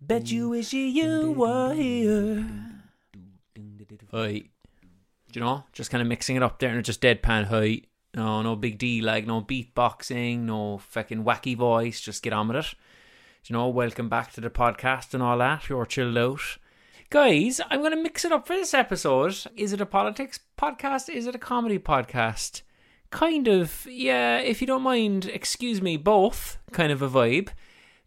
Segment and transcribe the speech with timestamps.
[0.00, 2.46] Bet you wish you were here.
[5.30, 5.64] Do you know?
[5.72, 7.86] Just kind of mixing it up there and just deadpan height.
[8.14, 12.00] No, no big D, like no beatboxing, no fucking wacky voice.
[12.00, 12.74] Just get on with it.
[13.46, 13.68] You know?
[13.68, 15.68] Welcome back to the podcast and all that.
[15.68, 16.58] You're chilled out.
[17.10, 19.36] Guys, I'm going to mix it up for this episode.
[19.56, 21.08] Is it a politics podcast?
[21.08, 22.62] Is it a comedy podcast?
[23.10, 27.48] Kind of, yeah, if you don't mind, excuse me, both kind of a vibe.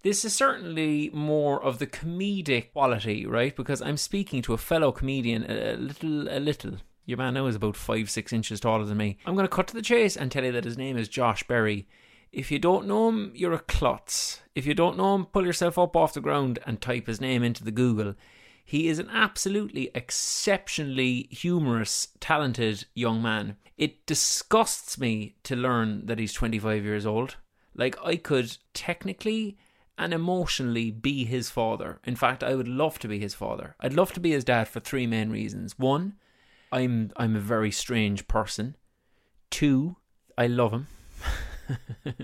[0.04, 3.56] This is certainly more of the comedic quality, right?
[3.56, 6.78] Because I'm speaking to a fellow comedian, a little, a little.
[7.06, 9.18] Your man now is about five, six inches taller than me.
[9.26, 11.44] I'm going to cut to the chase and tell you that his name is Josh
[11.44, 11.88] Berry.
[12.32, 14.42] If you don't know him, you're a klutz.
[14.56, 17.44] If you don't know him, pull yourself up off the ground and type his name
[17.44, 18.16] into the Google.
[18.64, 23.58] He is an absolutely exceptionally humorous, talented young man.
[23.82, 27.38] It disgusts me to learn that he's 25 years old.
[27.74, 29.58] Like, I could technically
[29.98, 32.00] and emotionally be his father.
[32.04, 33.76] In fact, I would love to be his father.
[33.80, 35.80] I'd love to be his dad for three main reasons.
[35.80, 36.14] One,
[36.72, 38.76] I'm I'm a very strange person.
[39.50, 39.98] Two,
[40.38, 40.88] I love him.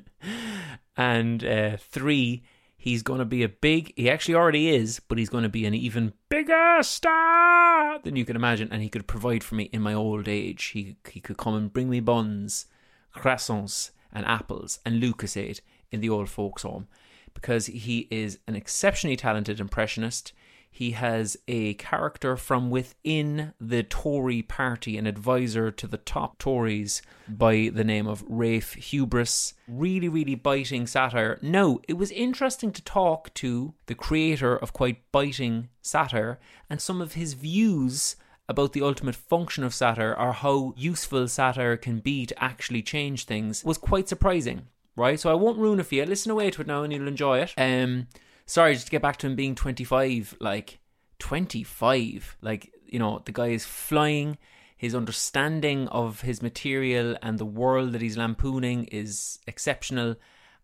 [0.97, 2.43] and uh, three,
[2.77, 5.65] he's going to be a big, he actually already is, but he's going to be
[5.65, 8.69] an even bigger star than you can imagine.
[8.71, 10.65] And he could provide for me in my old age.
[10.65, 12.67] He, he could come and bring me buns,
[13.15, 15.59] croissants, and apples and Lucozade
[15.91, 16.87] in the old folks' home
[17.33, 20.33] because he is an exceptionally talented impressionist.
[20.77, 27.01] He has a character from within the Tory party, an advisor to the top Tories
[27.27, 29.55] by the name of Rafe Hubris.
[29.67, 31.39] Really, really biting satire.
[31.41, 36.37] No, it was interesting to talk to the creator of quite biting satire
[36.69, 38.15] and some of his views
[38.47, 43.25] about the ultimate function of satire or how useful satire can be to actually change
[43.25, 44.67] things was quite surprising.
[44.95, 45.19] Right?
[45.19, 46.05] So I won't ruin it for you.
[46.05, 47.55] Listen away to it now and you'll enjoy it.
[47.57, 48.09] Um
[48.47, 50.79] sorry, just to get back to him being 25, like
[51.19, 54.39] 25, like, you know, the guy is flying.
[54.75, 60.15] His understanding of his material and the world that he's lampooning is exceptional.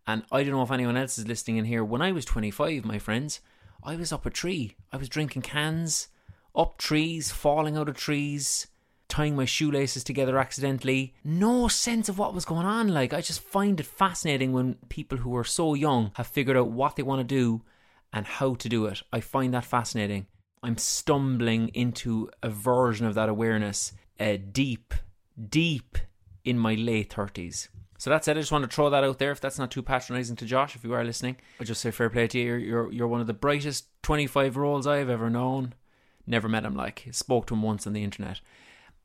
[0.05, 1.83] And I don't know if anyone else is listening in here.
[1.83, 3.41] When I was 25, my friends,
[3.83, 4.75] I was up a tree.
[4.91, 6.09] I was drinking cans,
[6.55, 8.67] up trees, falling out of trees,
[9.09, 11.15] tying my shoelaces together accidentally.
[11.23, 12.89] No sense of what was going on.
[12.89, 16.69] Like, I just find it fascinating when people who are so young have figured out
[16.69, 17.63] what they want to do
[18.13, 19.01] and how to do it.
[19.11, 20.27] I find that fascinating.
[20.61, 24.93] I'm stumbling into a version of that awareness uh, deep,
[25.49, 25.97] deep
[26.45, 27.67] in my late 30s.
[27.97, 28.37] So that's it.
[28.37, 29.31] I just want to throw that out there.
[29.31, 32.09] If that's not too patronising to Josh, if you are listening, I just say fair
[32.09, 32.45] play to you.
[32.45, 35.73] You're, you're, you're one of the brightest 25 year olds I've ever known.
[36.27, 37.07] Never met him like.
[37.11, 38.39] Spoke to him once on the internet.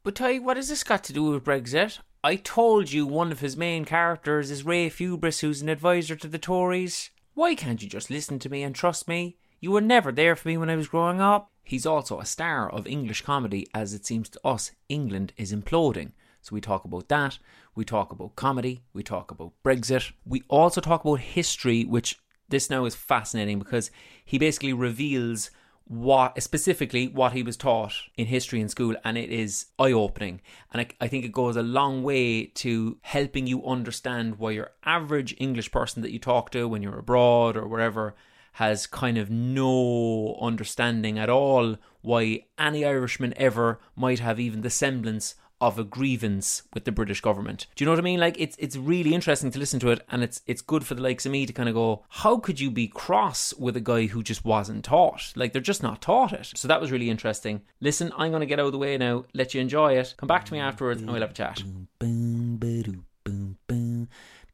[0.03, 1.99] But Ty, what has this got to do with Brexit?
[2.23, 6.29] I told you one of his main characters is Rafe Hubris, who's an advisor to
[6.29, 7.11] the Tories.
[7.39, 9.37] Why can't you just listen to me and trust me?
[9.61, 11.53] You were never there for me when I was growing up.
[11.63, 16.11] He's also a star of English comedy, as it seems to us England is imploding.
[16.43, 17.39] So we talk about that,
[17.77, 22.19] we talk about comedy, we talk about Brexit, we also talk about history, which
[22.49, 23.93] this now is fascinating because
[24.25, 25.53] he basically reveals
[25.89, 30.41] what specifically what he was taught in history in school and it is eye-opening.
[30.71, 34.73] And I, I, think it goes a long way to helping you understand why your
[34.85, 38.15] average english person that you talk to when you're abroad or wherever
[38.53, 44.71] has kind of no understanding at all why any irishman ever might have even the
[44.71, 47.67] semblance of a grievance with the British government.
[47.75, 48.21] Do you know what I mean?
[48.21, 51.03] Like it's it's really interesting to listen to it and it's it's good for the
[51.03, 54.07] likes of me to kind of go, how could you be cross with a guy
[54.07, 55.33] who just wasn't taught?
[55.35, 56.53] Like they're just not taught it.
[56.55, 57.63] So that was really interesting.
[57.81, 60.15] Listen, I'm gonna get out of the way now, let you enjoy it.
[60.17, 61.63] Come back to me afterwards and we'll have a chat.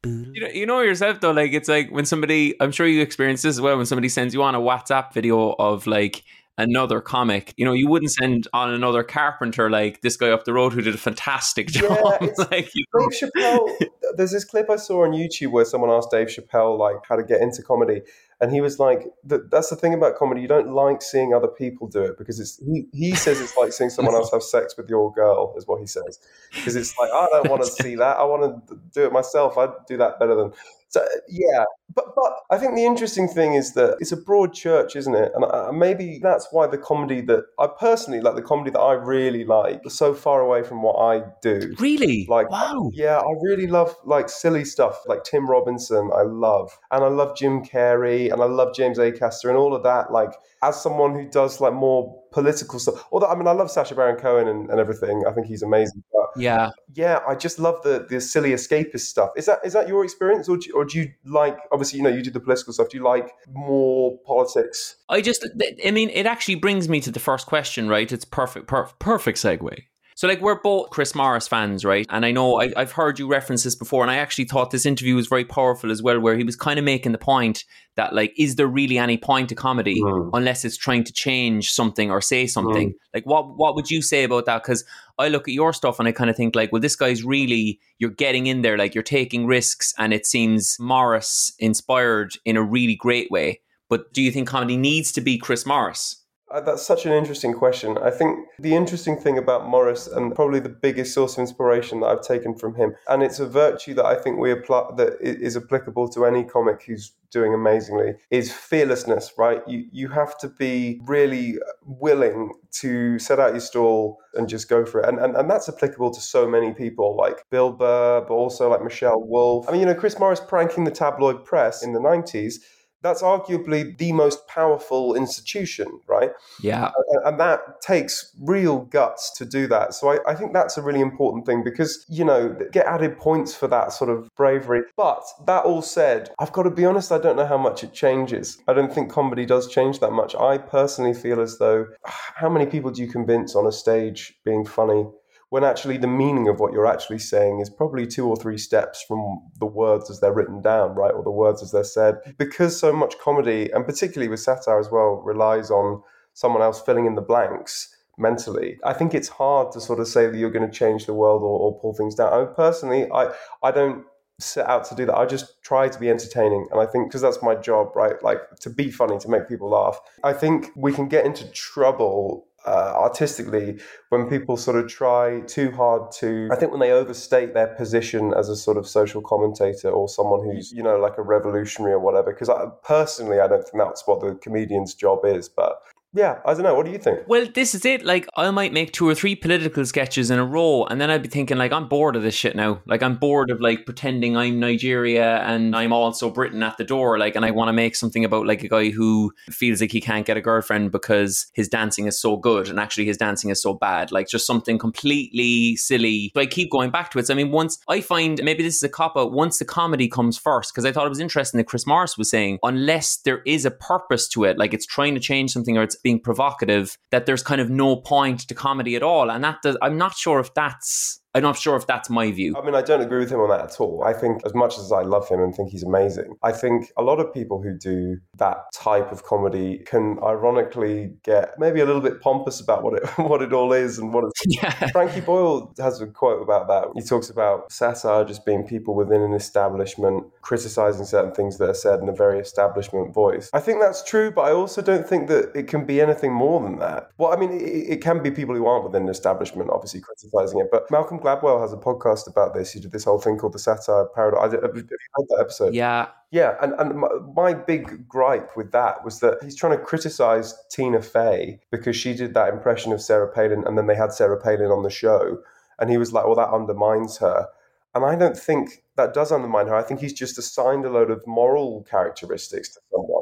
[0.04, 3.42] You know, you know yourself though, like it's like when somebody I'm sure you experience
[3.42, 6.24] this as well when somebody sends you on a WhatsApp video of like
[6.56, 7.52] another comic.
[7.56, 10.80] You know, you wouldn't send on another carpenter like this guy up the road who
[10.80, 11.94] did a fantastic job.
[12.24, 13.08] Yeah, like, you know.
[13.08, 13.88] Dave Chappelle.
[14.16, 17.24] There's this clip I saw on YouTube where someone asked Dave Chappelle like how to
[17.24, 18.02] get into comedy,
[18.40, 20.40] and he was like, "That's the thing about comedy.
[20.40, 23.72] You don't like seeing other people do it because it's." He, he says it's like
[23.72, 26.20] seeing someone else have sex with your girl, is what he says,
[26.52, 28.16] because it's like I don't want to see that.
[28.18, 29.58] I want to do it myself.
[29.58, 30.52] I'd do that better than.
[30.94, 34.94] So yeah, but but I think the interesting thing is that it's a broad church,
[34.94, 35.32] isn't it?
[35.34, 38.92] And uh, maybe that's why the comedy that I personally like, the comedy that I
[38.92, 41.74] really like, is so far away from what I do.
[41.80, 42.26] Really?
[42.28, 42.92] Like, wow.
[42.94, 46.12] Yeah, I really love like silly stuff, like Tim Robinson.
[46.14, 49.82] I love, and I love Jim Carrey, and I love James Acaster, and all of
[49.82, 50.12] that.
[50.12, 50.30] Like,
[50.62, 54.16] as someone who does like more political stuff, although I mean, I love Sacha Baron
[54.16, 55.24] Cohen and, and everything.
[55.28, 56.04] I think he's amazing.
[56.36, 56.70] Yeah.
[56.94, 59.30] yeah, I just love the the silly escapist stuff.
[59.36, 61.58] Is that is that your experience, or do, you, or do you like?
[61.72, 62.88] Obviously, you know, you do the political stuff.
[62.90, 64.96] Do you like more politics?
[65.08, 65.46] I just,
[65.84, 68.10] I mean, it actually brings me to the first question, right?
[68.10, 69.84] It's perfect, per- perfect segue.
[70.24, 72.06] So, like, we're both Chris Morris fans, right?
[72.08, 74.86] And I know I, I've heard you reference this before, and I actually thought this
[74.86, 77.64] interview was very powerful as well, where he was kind of making the point
[77.96, 80.30] that, like, is there really any point to comedy Mm.
[80.32, 82.94] unless it's trying to change something or say something?
[83.12, 84.62] Like, what what would you say about that?
[84.62, 84.82] Because
[85.18, 87.78] I look at your stuff and I kind of think, like, well, this guy's really
[87.98, 92.62] you're getting in there, like, you're taking risks, and it seems Morris inspired in a
[92.62, 93.60] really great way.
[93.90, 96.23] But do you think comedy needs to be Chris Morris?
[96.54, 97.98] Uh, that's such an interesting question.
[97.98, 102.06] I think the interesting thing about Morris, and probably the biggest source of inspiration that
[102.06, 105.56] I've taken from him, and it's a virtue that I think we apply that is
[105.56, 109.32] applicable to any comic who's doing amazingly, is fearlessness.
[109.36, 109.62] Right?
[109.66, 112.52] You you have to be really willing
[112.82, 116.12] to set out your stall and just go for it, and and, and that's applicable
[116.12, 119.68] to so many people, like Bill Burr, but also like Michelle Wolf.
[119.68, 122.60] I mean, you know, Chris Morris pranking the tabloid press in the '90s.
[123.04, 126.32] That's arguably the most powerful institution, right?
[126.60, 126.90] Yeah.
[127.24, 129.94] and and that takes real guts to do that.
[129.94, 133.54] So I, I think that's a really important thing because you know get added points
[133.54, 134.82] for that sort of bravery.
[134.96, 137.10] But that all said, I've got to be honest.
[137.10, 138.58] I don't know how much it changes.
[138.68, 140.34] I don't think comedy does change that much.
[140.36, 144.64] I personally feel as though how many people do you convince on a stage being
[144.64, 145.06] funny?
[145.50, 149.04] When actually the meaning of what you're actually saying is probably two or three steps
[149.06, 151.14] from the words as they're written down, right?
[151.14, 152.16] Or the words as they're said.
[152.38, 156.02] Because so much comedy, and particularly with satire as well, relies on
[156.32, 158.78] someone else filling in the blanks mentally.
[158.84, 161.42] I think it's hard to sort of say that you're going to change the world
[161.42, 162.32] or, or pull things down.
[162.32, 163.32] I personally, I
[163.62, 164.04] I don't
[164.40, 165.16] set out to do that.
[165.16, 168.22] I just try to be entertaining, and I think because that's my job, right?
[168.22, 169.98] Like to be funny, to make people laugh.
[170.22, 172.46] I think we can get into trouble.
[172.66, 173.78] Uh, artistically,
[174.08, 178.32] when people sort of try too hard to, I think when they overstate their position
[178.34, 182.00] as a sort of social commentator or someone who's, you know, like a revolutionary or
[182.00, 182.32] whatever.
[182.32, 185.46] Because I, personally, I don't think that's what the comedian's job is.
[185.46, 185.78] But
[186.14, 186.74] yeah, I don't know.
[186.74, 187.20] What do you think?
[187.26, 188.04] Well, this is it.
[188.04, 191.22] Like, I might make two or three political sketches in a row, and then I'd
[191.22, 192.80] be thinking, like, I'm bored of this shit now.
[192.86, 197.18] Like, I'm bored of like pretending I'm Nigeria and I'm also Britain at the door.
[197.18, 200.00] Like, and I want to make something about like a guy who feels like he
[200.00, 203.60] can't get a girlfriend because his dancing is so good, and actually his dancing is
[203.60, 204.12] so bad.
[204.12, 206.30] Like, just something completely silly.
[206.34, 207.26] So I keep going back to it.
[207.26, 209.32] So, I mean, once I find maybe this is a cop out.
[209.32, 212.30] Once the comedy comes first, because I thought it was interesting that Chris Morris was
[212.30, 215.82] saying, unless there is a purpose to it, like it's trying to change something or
[215.82, 219.30] it's being provocative, that there's kind of no point to comedy at all.
[219.30, 222.54] And that does, I'm not sure if that's I'm not sure if that's my view.
[222.56, 224.04] I mean, I don't agree with him on that at all.
[224.04, 227.02] I think, as much as I love him and think he's amazing, I think a
[227.02, 232.00] lot of people who do that type of comedy can ironically get maybe a little
[232.00, 234.32] bit pompous about what it what it all is and what it's.
[234.54, 234.70] Yeah.
[234.92, 236.88] Frankie Boyle has a quote about that.
[236.94, 241.74] He talks about satire just being people within an establishment criticizing certain things that are
[241.74, 243.50] said in a very establishment voice.
[243.52, 246.62] I think that's true, but I also don't think that it can be anything more
[246.62, 247.10] than that.
[247.18, 250.60] Well, I mean, it, it can be people who aren't within an establishment, obviously criticizing
[250.60, 250.68] it.
[250.70, 252.72] But Malcolm Gladwell has a podcast about this.
[252.72, 254.52] He did this whole thing called the Satire Paradox.
[254.52, 255.74] Have you heard that episode?
[255.74, 256.08] Yeah.
[256.30, 260.52] Yeah, and, and my, my big gripe with that was that he's trying to criticize
[260.68, 264.40] Tina Fey because she did that impression of Sarah Palin and then they had Sarah
[264.40, 265.38] Palin on the show.
[265.78, 267.46] And he was like, well, that undermines her.
[267.94, 269.76] And I don't think that does undermine her.
[269.76, 273.13] I think he's just assigned a load of moral characteristics to someone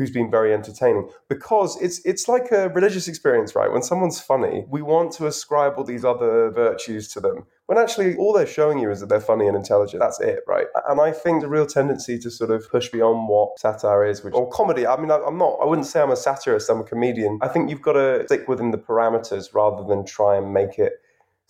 [0.00, 3.70] who's been very entertaining because it's it's like a religious experience, right?
[3.70, 7.44] When someone's funny, we want to ascribe all these other virtues to them.
[7.66, 10.00] When actually all they're showing you is that they're funny and intelligent.
[10.00, 10.68] That's it, right?
[10.88, 14.32] And I think the real tendency to sort of push beyond what satire is, which
[14.32, 14.86] or comedy.
[14.86, 15.58] I mean, I, I'm not.
[15.60, 16.70] I wouldn't say I'm a satirist.
[16.70, 17.38] I'm a comedian.
[17.42, 20.94] I think you've got to stick within the parameters rather than try and make it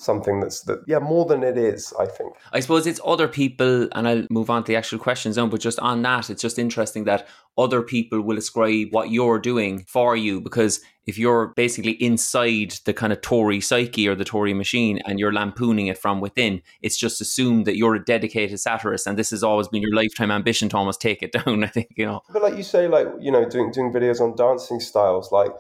[0.01, 3.89] something that's that yeah more than it is i think I suppose it's other people,
[3.93, 6.59] and I'll move on to the actual questions now, but just on that, it's just
[6.59, 7.29] interesting that
[7.59, 12.93] other people will ascribe what you're doing for you because if you're basically inside the
[12.93, 16.97] kind of Tory psyche or the Tory machine and you're lampooning it from within, it's
[16.97, 20.69] just assumed that you're a dedicated satirist and this has always been your lifetime ambition
[20.71, 22.21] to almost take it down, I think, you know.
[22.33, 25.53] but like you say like you know doing doing videos on dancing styles like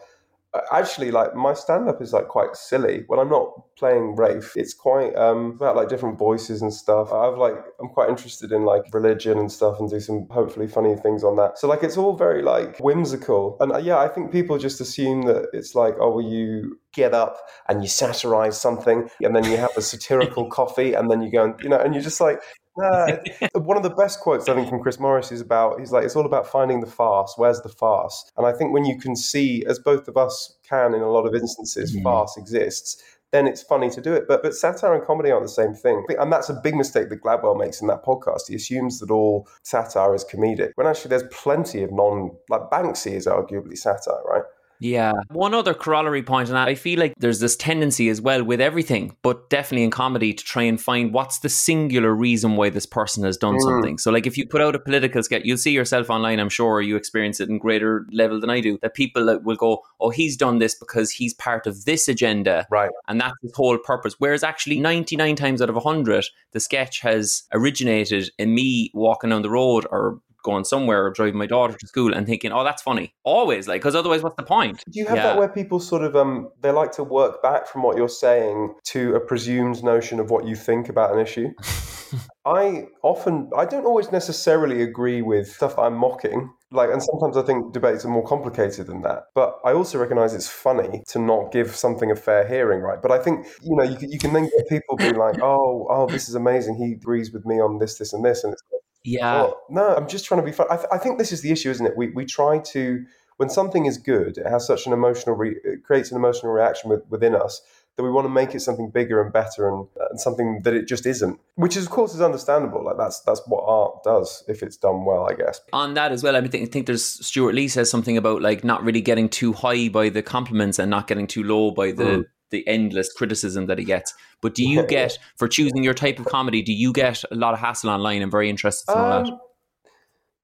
[0.72, 3.04] actually like my stand-up is like quite silly.
[3.06, 7.12] When i'm not playing rafe it's quite um about like different voices and stuff.
[7.12, 10.96] I've like i'm quite interested in like religion and stuff and do some hopefully funny
[10.96, 11.58] things on that.
[11.58, 13.56] So like it's all very like whimsical.
[13.60, 17.14] And uh, yeah i think people just assume that it's like oh well you get
[17.14, 17.38] up
[17.68, 21.44] and you satirize something and then you have a satirical coffee and then you go
[21.44, 22.40] and you know and you're just like
[23.54, 26.16] One of the best quotes I think from Chris Morris is about he's like it's
[26.16, 27.34] all about finding the farce.
[27.36, 28.30] Where's the farce?
[28.36, 31.26] And I think when you can see, as both of us can in a lot
[31.26, 32.02] of instances, Mhm.
[32.02, 33.02] farce exists.
[33.32, 34.24] then it's funny to do it.
[34.26, 36.04] But but satire and comedy aren't the same thing.
[36.18, 38.48] And that's a big mistake that Gladwell makes in that podcast.
[38.48, 43.12] He assumes that all satire is comedic, when actually there's plenty of non like Banksy
[43.12, 44.42] is arguably satire, right?
[44.80, 45.12] Yeah.
[45.30, 48.60] One other corollary point on that, I feel like there's this tendency as well with
[48.60, 52.86] everything, but definitely in comedy to try and find what's the singular reason why this
[52.86, 53.60] person has done Mm.
[53.60, 53.98] something.
[53.98, 56.80] So, like if you put out a political sketch, you'll see yourself online, I'm sure
[56.80, 60.36] you experience it in greater level than I do, that people will go, oh, he's
[60.36, 62.66] done this because he's part of this agenda.
[62.70, 62.90] Right.
[63.06, 64.14] And that's his whole purpose.
[64.18, 69.42] Whereas actually 99 times out of 100, the sketch has originated in me walking down
[69.42, 72.82] the road or going somewhere or driving my daughter to school and thinking, oh, that's
[72.82, 73.14] funny.
[73.24, 74.82] Always, like, because otherwise, what's the point?
[74.90, 75.22] Do you have Yeah.
[75.24, 78.74] that where people sort of um they like to work back from what you're saying
[78.86, 81.48] to a presumed notion of what you think about an issue?
[82.46, 86.50] I often I don't always necessarily agree with stuff I'm mocking.
[86.72, 89.24] Like and sometimes I think debates are more complicated than that.
[89.34, 93.00] But I also recognize it's funny to not give something a fair hearing, right?
[93.02, 95.86] But I think, you know, you can, you can then get people being like, "Oh,
[95.90, 96.76] oh, this is amazing.
[96.76, 98.62] He agrees with me on this this and this." And it's
[99.04, 99.34] Yeah.
[99.34, 100.66] well, no, I'm just trying to be fun.
[100.70, 101.96] I, th- I think this is the issue, isn't it?
[101.96, 103.04] We we try to
[103.40, 106.90] when something is good, it has such an emotional, re- it creates an emotional reaction
[106.90, 107.62] with, within us
[107.96, 110.86] that we want to make it something bigger and better and, and something that it
[110.86, 111.40] just isn't.
[111.54, 112.84] Which, is, of course, is understandable.
[112.84, 115.58] Like that's that's what art does if it's done well, I guess.
[115.72, 118.62] on that as well, I mean, I think there's Stewart Lee says something about like
[118.62, 122.04] not really getting too high by the compliments and not getting too low by the
[122.04, 122.24] Mm.
[122.50, 124.14] The endless criticism that he gets.
[124.40, 126.62] But do you get for choosing your type of comedy?
[126.62, 128.22] Do you get a lot of hassle online?
[128.22, 129.32] I'm very interested to know that.
[129.32, 129.40] Um,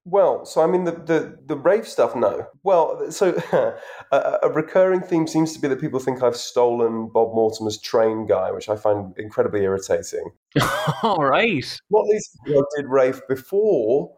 [0.09, 2.15] well, so I mean the, the the Rafe stuff.
[2.15, 2.47] No.
[2.63, 3.35] Well, so
[4.11, 8.25] a, a recurring theme seems to be that people think I've stolen Bob Mortimer's train
[8.25, 10.31] guy, which I find incredibly irritating.
[11.03, 11.79] All right.
[11.91, 14.15] Not least I did Rafe before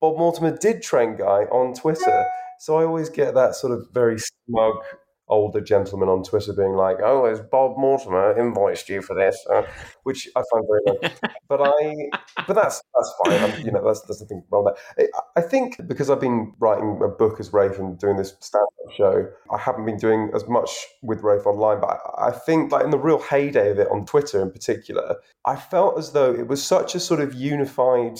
[0.00, 2.24] Bob Mortimer did train guy on Twitter.
[2.58, 4.76] So I always get that sort of very smug
[5.28, 9.62] older gentleman on Twitter being like, "Oh, has Bob Mortimer invoiced you for this?" Uh,
[10.04, 11.14] which I find very annoying.
[11.48, 12.10] but I,
[12.46, 13.40] but that's that's fine.
[13.40, 15.08] I'm, you know, that's there's nothing wrong with that.
[15.36, 18.96] I, I think because I've been writing a book as Rafe and doing this stand-up
[18.96, 20.70] show, I haven't been doing as much
[21.02, 21.80] with Rafe online.
[21.80, 25.16] But I, I think, like in the real heyday of it on Twitter in particular,
[25.44, 28.18] I felt as though it was such a sort of unified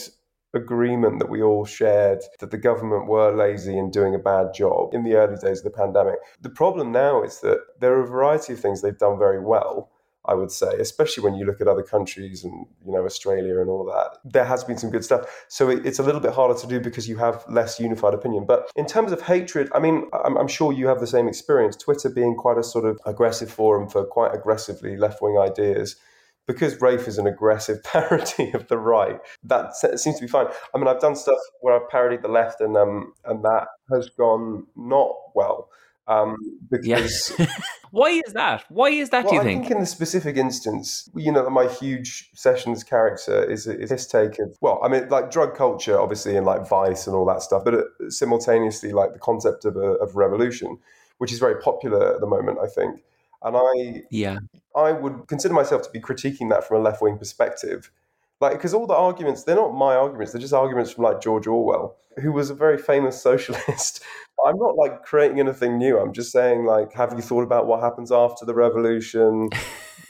[0.56, 4.94] agreement that we all shared that the government were lazy and doing a bad job
[4.94, 6.16] in the early days of the pandemic.
[6.40, 9.90] The problem now is that there are a variety of things they've done very well.
[10.28, 13.70] I would say, especially when you look at other countries and you know Australia and
[13.70, 15.44] all that, there has been some good stuff.
[15.48, 18.44] So it, it's a little bit harder to do because you have less unified opinion.
[18.44, 21.76] But in terms of hatred, I mean, I'm, I'm sure you have the same experience.
[21.76, 25.94] Twitter being quite a sort of aggressive forum for quite aggressively left wing ideas
[26.46, 30.46] because Rafe is an aggressive parody of the right, that seems to be fine.
[30.74, 34.08] I mean, I've done stuff where I've parodied the left, and um, and that has
[34.10, 35.68] gone not well
[36.08, 36.36] um,
[36.70, 37.32] because.
[37.92, 38.64] Why is that?
[38.68, 39.24] Why is that?
[39.24, 39.62] Well, do you I think?
[39.62, 44.38] think in the specific instance, you know, my huge sessions character is, is his take
[44.38, 47.64] of, well, I mean, like drug culture, obviously, and like vice and all that stuff,
[47.64, 50.78] but uh, simultaneously, like the concept of a of revolution,
[51.18, 53.02] which is very popular at the moment, I think.
[53.42, 54.38] And I, yeah.
[54.76, 57.90] I would consider myself to be critiquing that from a left wing perspective.
[58.40, 61.46] Like, because all the arguments, they're not my arguments, they're just arguments from like George
[61.46, 64.02] Orwell, who was a very famous socialist.
[64.46, 65.98] I'm not like creating anything new.
[65.98, 69.48] I'm just saying, like, have you thought about what happens after the revolution?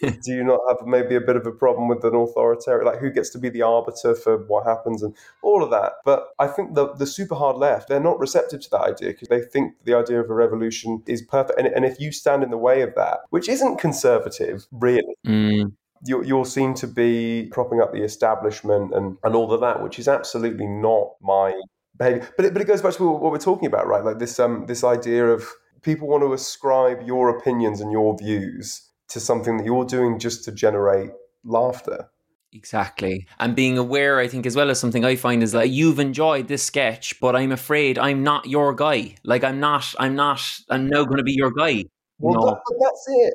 [0.00, 2.86] Do you not have maybe a bit of a problem with an authoritarian?
[2.86, 5.94] Like, who gets to be the arbiter for what happens and all of that?
[6.04, 9.28] But I think the, the super hard left, they're not receptive to that idea because
[9.28, 11.58] they think the idea of a revolution is perfect.
[11.58, 15.72] And, and if you stand in the way of that, which isn't conservative, really, Mm.
[16.04, 19.98] you, you'll seem to be propping up the establishment and, and all of that, which
[19.98, 21.52] is absolutely not my
[21.98, 22.28] behavior.
[22.36, 24.04] But it, but it goes back to what we're talking about, right?
[24.04, 25.48] Like this um this idea of
[25.82, 30.44] people want to ascribe your opinions and your views to something that you're doing just
[30.44, 31.10] to generate
[31.44, 32.08] laughter.
[32.52, 33.26] Exactly.
[33.38, 36.48] And being aware, I think, as well as something I find is like you've enjoyed
[36.48, 39.16] this sketch, but I'm afraid I'm not your guy.
[39.24, 41.84] Like I'm not, I'm not, I'm now going to be your guy.
[42.18, 43.34] Well, that, that's it.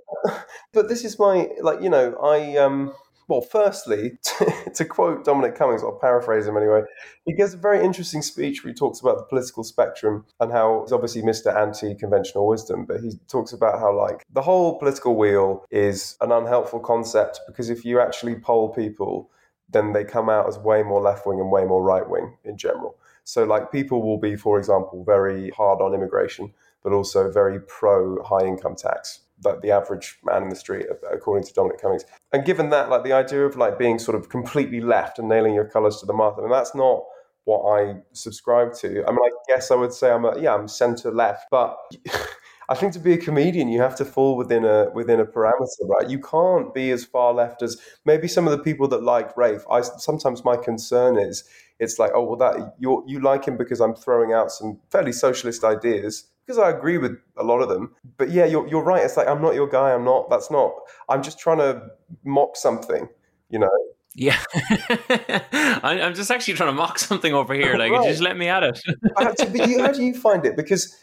[0.74, 2.94] But this is my like you know I um
[3.32, 4.18] well firstly
[4.76, 6.82] to, quote Dominic Cummings, I'll paraphrase him anyway.
[7.26, 10.82] He gives a very interesting speech where he talks about the political spectrum and how
[10.82, 11.56] he's obviously Mr.
[11.56, 16.82] Anti-conventional wisdom, but he talks about how like the whole political wheel is an unhelpful
[16.82, 19.32] concept because if you actually poll people,
[19.70, 22.58] then they come out as way more left wing and way more right wing in
[22.58, 22.98] general.
[23.24, 28.22] So like people will be, for example, very hard on immigration but also very pro
[28.24, 32.06] high income tax, like the average man in the street, uh, according to Dominic Cummings.
[32.32, 35.54] And given that, like the idea of like being sort of completely left and nailing
[35.54, 37.04] your colours to the mast, I mean, that's not
[37.46, 39.04] what I subscribe to.
[39.06, 41.78] I mean, I guess I would say I'm a, yeah, I'm centre left, but
[42.70, 45.88] I think to be a comedian, you have to fall within a within a parameter,
[45.88, 46.10] right?
[46.10, 49.66] You can't be as far left as maybe some of the people that like Rafe.
[49.70, 51.44] I sometimes my concern is
[51.80, 55.12] it's like, oh well, that you you like him because I'm throwing out some fairly
[55.12, 57.96] socialist ideas because I agree with a lot of them.
[58.18, 59.04] But yeah, you're you're right.
[59.04, 59.94] It's like I'm not your guy.
[59.94, 60.30] I'm not.
[60.30, 60.74] That's not.
[61.10, 61.90] I'm just trying to
[62.24, 63.08] mock something.
[63.50, 63.70] You know.
[64.14, 64.38] Yeah,
[65.84, 67.76] I'm just actually trying to mock something over here.
[67.82, 68.10] Like, right.
[68.10, 68.82] just let me at it.
[69.18, 70.58] how, do you, how do you find it?
[70.58, 70.98] Because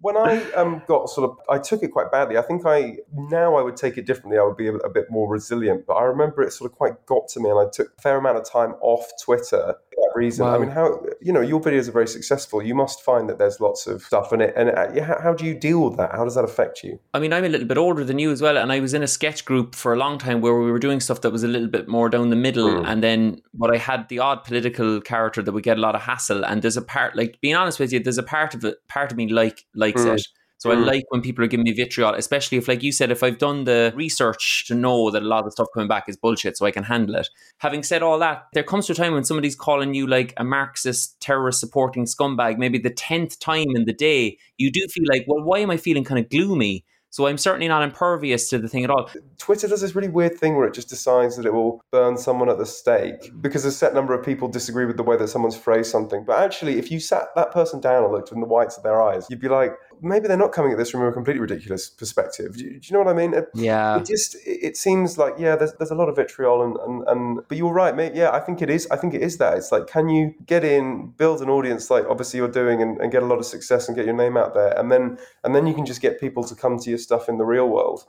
[0.00, 2.38] when I um, got sort of, I took it quite badly.
[2.38, 4.38] I think I now I would take it differently.
[4.38, 5.86] I would be a, a, bit more resilient.
[5.86, 8.16] But I remember it sort of quite got to me, and I took a fair
[8.16, 10.46] amount of time off Twitter for that reason.
[10.46, 10.54] Wow.
[10.54, 12.62] I mean, how you know your videos are very successful.
[12.62, 14.54] You must find that there's lots of stuff in it.
[14.56, 16.12] And uh, how, how do you deal with that?
[16.12, 16.98] How does that affect you?
[17.12, 19.02] I mean, I'm a little bit older than you as well, and I was in
[19.02, 21.48] a sketch group for a long time where we were doing stuff that was a
[21.48, 22.86] little bit more down the middle, mm.
[22.86, 26.00] and then but I had the odd political character that would get a lot of
[26.00, 26.42] hassle.
[26.42, 29.12] And there's a part, like being honest with you, there's a part of it, part
[29.12, 30.14] of me like likes mm.
[30.14, 30.22] it
[30.60, 30.76] so mm.
[30.76, 33.38] I like when people are giving me vitriol, especially if, like you said, if I've
[33.38, 36.58] done the research to know that a lot of the stuff coming back is bullshit,
[36.58, 37.28] so I can handle it.
[37.58, 40.44] Having said all that, there comes to a time when somebody's calling you like a
[40.44, 45.24] Marxist terrorist supporting scumbag, maybe the tenth time in the day, you do feel like,
[45.26, 46.84] well, why am I feeling kind of gloomy?
[47.10, 49.10] So I'm certainly not impervious to the thing at all.
[49.36, 52.48] Twitter does this really weird thing where it just decides that it will burn someone
[52.48, 53.42] at the stake mm.
[53.42, 56.24] because a set number of people disagree with the way that someone's phrased something.
[56.24, 59.02] But actually, if you sat that person down and looked in the whites of their
[59.02, 62.56] eyes, you'd be like, maybe they're not coming at this from a completely ridiculous perspective.
[62.56, 63.34] Do you, do you know what I mean?
[63.34, 63.98] It, yeah.
[63.98, 67.48] It just it seems like yeah, there's there's a lot of vitriol and and, and
[67.48, 68.14] but you're right, mate.
[68.14, 68.88] Yeah, I think it is.
[68.90, 69.56] I think it is that.
[69.56, 73.12] It's like can you get in, build an audience like obviously you're doing, and, and
[73.12, 75.66] get a lot of success and get your name out there, and then and then
[75.66, 78.06] you can just get people to come to your stuff in the real world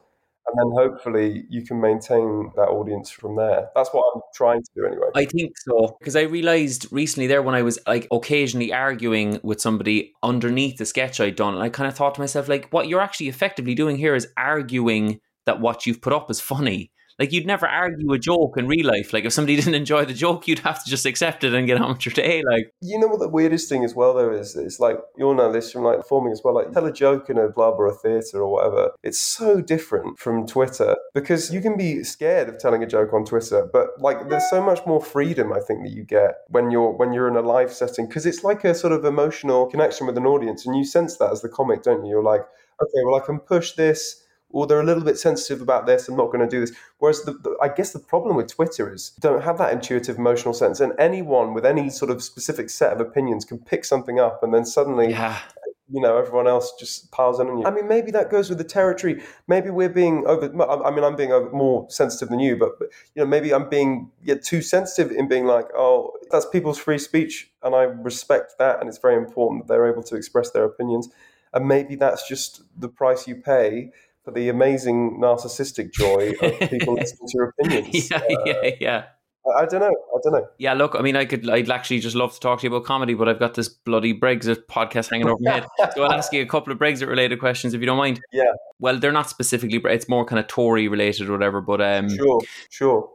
[0.47, 3.69] and then hopefully you can maintain that audience from there.
[3.75, 5.07] That's what I'm trying to do anyway.
[5.15, 9.61] I think so because I realized recently there when I was like occasionally arguing with
[9.61, 12.87] somebody underneath the sketch I'd done, and I kind of thought to myself like, what
[12.87, 16.91] you're actually effectively doing here is arguing that what you've put up is funny.
[17.19, 19.13] Like you'd never argue a joke in real life.
[19.13, 21.81] Like if somebody didn't enjoy the joke, you'd have to just accept it and get
[21.81, 22.43] on with your day.
[22.43, 25.51] Like you know what the weirdest thing as well though is it's like you'll know
[25.51, 26.55] this from like performing as well.
[26.55, 28.91] Like tell a joke in a club or a theatre or whatever.
[29.03, 33.25] It's so different from Twitter because you can be scared of telling a joke on
[33.25, 36.91] Twitter, but like there's so much more freedom I think that you get when you're
[36.91, 40.17] when you're in a live setting because it's like a sort of emotional connection with
[40.17, 42.11] an audience and you sense that as the comic, don't you?
[42.11, 42.41] You're like,
[42.81, 44.20] okay, well I can push this
[44.53, 46.07] or they're a little bit sensitive about this.
[46.07, 46.75] I'm not going to do this.
[46.99, 50.53] Whereas the, the, I guess the problem with Twitter is don't have that intuitive emotional
[50.53, 54.43] sense, and anyone with any sort of specific set of opinions can pick something up,
[54.43, 55.11] and then suddenly.
[55.11, 55.39] Yeah.
[55.93, 57.65] You know, everyone else just piles in on you.
[57.65, 59.21] I mean, maybe that goes with the territory.
[59.49, 60.45] Maybe we're being over.
[60.45, 64.09] I mean, I'm being more sensitive than you, but, but you know, maybe I'm being
[64.23, 68.79] yeah, too sensitive in being like, oh, that's people's free speech, and I respect that,
[68.79, 71.09] and it's very important that they're able to express their opinions.
[71.53, 73.91] And maybe that's just the price you pay
[74.23, 78.09] for the amazing narcissistic joy of people listening to your opinions.
[78.11, 79.03] Yeah, uh, yeah, yeah.
[79.57, 79.87] I don't know.
[79.87, 80.47] I don't know.
[80.59, 82.85] Yeah, look, I mean, I could, I'd actually just love to talk to you about
[82.85, 85.65] comedy, but I've got this bloody Brexit podcast hanging over my head.
[85.95, 88.21] So I'll ask you a couple of Brexit related questions if you don't mind.
[88.31, 88.51] Yeah.
[88.79, 92.09] Well, they're not specifically, Brexit, it's more kind of Tory related or whatever, but um,
[92.09, 93.09] sure, sure.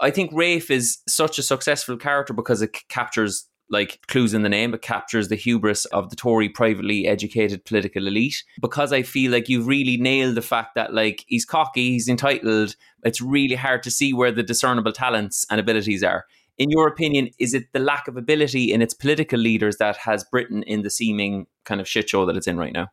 [0.00, 4.48] I think Rafe is such a successful character because it captures like clues in the
[4.48, 8.44] name, but captures the hubris of the Tory privately educated political elite.
[8.60, 12.76] Because I feel like you've really nailed the fact that like he's cocky, he's entitled.
[13.04, 16.24] It's really hard to see where the discernible talents and abilities are.
[16.58, 20.24] In your opinion, is it the lack of ability in its political leaders that has
[20.24, 22.88] Britain in the seeming kind of shit show that it's in right now?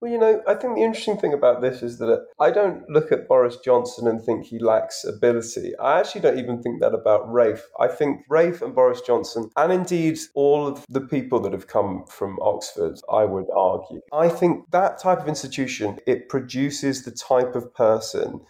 [0.00, 3.10] Well, you know, I think the interesting thing about this is that I don't look
[3.10, 5.76] at Boris Johnson and think he lacks ability.
[5.76, 7.66] I actually don't even think that about Rafe.
[7.80, 12.04] I think Rafe and Boris Johnson, and indeed all of the people that have come
[12.06, 17.56] from Oxford, I would argue, I think that type of institution, it produces the type
[17.56, 18.42] of person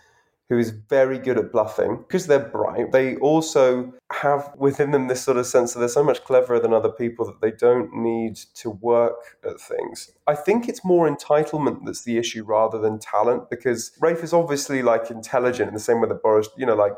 [0.49, 2.91] who is very good at bluffing because they're bright.
[2.91, 6.73] They also have within them this sort of sense that they're so much cleverer than
[6.73, 10.11] other people that they don't need to work at things.
[10.27, 14.83] I think it's more entitlement that's the issue rather than talent because Rafe is obviously
[14.83, 16.95] like intelligent in the same way that Boris, you know, like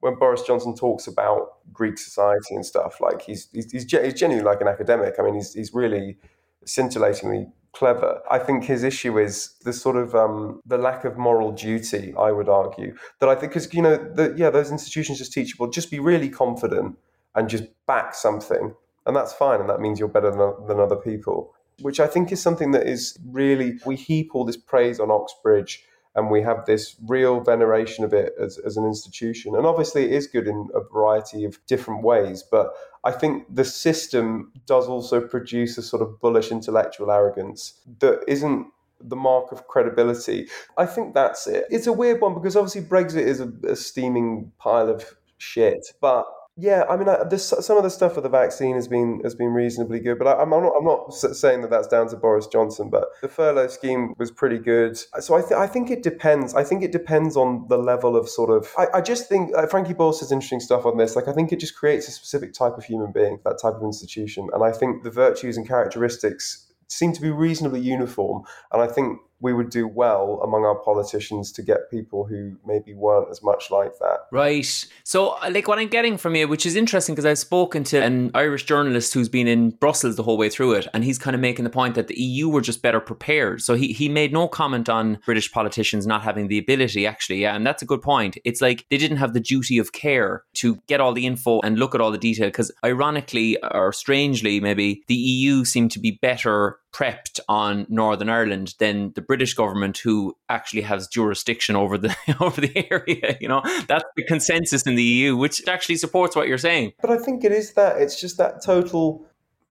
[0.00, 4.62] when Boris Johnson talks about Greek society and stuff, like he's he's, he's, genuinely like
[4.62, 5.14] an academic.
[5.18, 6.16] I mean, he's he's really
[6.64, 8.20] scintillatingly clever.
[8.30, 12.14] I think his issue is the sort of um, the lack of moral duty.
[12.18, 15.58] I would argue that I think because you know the, yeah those institutions just teach
[15.58, 16.96] well just be really confident
[17.34, 18.74] and just back something
[19.06, 21.54] and that's fine and that means you're better than, than other people.
[21.80, 25.84] Which I think is something that is really we heap all this praise on Oxbridge
[26.14, 29.56] and we have this real veneration of it as, as an institution.
[29.56, 32.72] And obviously, it is good in a variety of different ways, but
[33.04, 38.68] I think the system does also produce a sort of bullish intellectual arrogance that isn't
[39.00, 40.48] the mark of credibility.
[40.78, 41.66] I think that's it.
[41.70, 45.04] It's a weird one because obviously Brexit is a, a steaming pile of
[45.38, 46.24] shit, but
[46.56, 49.34] yeah, I mean, I, this, some of the stuff with the vaccine has been has
[49.34, 52.46] been reasonably good, but I, am not I'm not saying that that's down to Boris
[52.46, 52.90] Johnson.
[52.90, 54.96] But the furlough scheme was pretty good.
[54.96, 56.54] So I th- I think it depends.
[56.54, 58.72] I think it depends on the level of sort of.
[58.78, 61.16] I, I just think uh, Frankie Boyle says interesting stuff on this.
[61.16, 63.82] Like I think it just creates a specific type of human being, that type of
[63.82, 68.44] institution, and I think the virtues and characteristics seem to be reasonably uniform.
[68.72, 72.94] And I think we would do well among our politicians to get people who maybe
[72.94, 74.20] weren't as much like that.
[74.30, 74.86] Right.
[75.04, 78.02] So, uh, like, what I'm getting from you, which is interesting because I've spoken to
[78.02, 81.34] an Irish journalist who's been in Brussels the whole way through it, and he's kind
[81.34, 83.60] of making the point that the EU were just better prepared.
[83.60, 87.42] So, he, he made no comment on British politicians not having the ability, actually.
[87.42, 87.54] Yeah.
[87.54, 88.38] And that's a good point.
[88.44, 91.78] It's like they didn't have the duty of care to get all the info and
[91.78, 96.12] look at all the detail because, ironically or strangely, maybe the EU seemed to be
[96.22, 102.14] better prepped on Northern Ireland than the British government, who actually has jurisdiction over the
[102.40, 103.36] over the area.
[103.40, 106.92] You know, that's the consensus in the EU, which actually supports what you're saying.
[107.00, 109.26] But I think it is that it's just that total.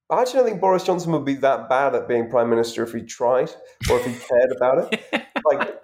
[0.09, 2.91] I actually don't think Boris Johnson would be that bad at being prime minister if
[2.91, 3.49] he tried
[3.89, 5.01] or if he cared about it.
[5.45, 5.83] like,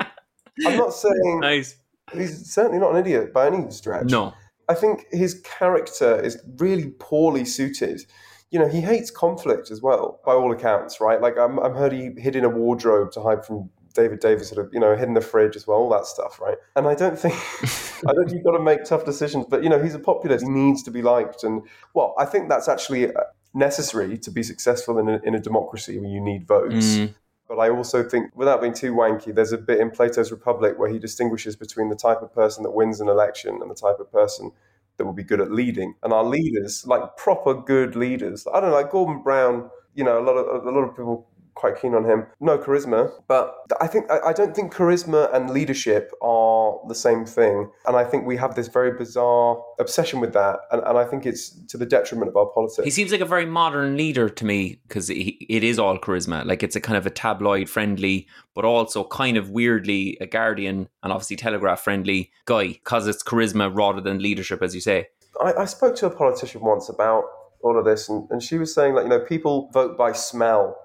[0.68, 1.78] I'm not saying nice.
[2.14, 4.12] he's certainly not an idiot by any stretch.
[4.12, 4.34] No,
[4.68, 8.02] I think his character is really poorly suited
[8.52, 11.22] you know, he hates conflict as well, by all accounts, right?
[11.22, 14.66] Like I'm, I'm heard he hid in a wardrobe to hide from David Davis, sort
[14.66, 16.58] of, you know, hid in the fridge as well, all that stuff, right?
[16.76, 17.34] And I don't think,
[18.08, 20.46] I don't think you've got to make tough decisions, but you know, he's a populist.
[20.46, 21.62] He needs to be liked, and
[21.94, 23.22] well, I think that's actually uh,
[23.54, 26.98] necessary to be successful in a, in a democracy where you need votes.
[26.98, 27.14] Mm.
[27.48, 30.90] But I also think, without being too wanky, there's a bit in Plato's Republic where
[30.90, 34.12] he distinguishes between the type of person that wins an election and the type of
[34.12, 34.52] person
[35.00, 35.96] that will be good at leading.
[36.04, 40.20] And our leaders, like proper good leaders, I don't know, like Gordon Brown, you know,
[40.20, 41.29] a lot of a lot of people
[41.60, 42.26] quite keen on him.
[42.40, 47.70] No charisma, but I think I, don't think charisma and leadership are the same thing.
[47.86, 51.26] And I think we have this very bizarre obsession with that, and, and I think
[51.26, 52.86] it's to the detriment of our politics.
[52.86, 56.46] He seems like a very modern leader to me because it is all charisma.
[56.46, 60.88] Like it's a kind of a tabloid friendly, but also kind of weirdly a Guardian
[61.04, 65.08] and obviously Telegraph friendly guy because it's charisma rather than leadership, as you say.
[65.44, 67.26] I, I spoke to a politician once about
[67.62, 70.78] all of this, and, and she was saying like you know people vote by smell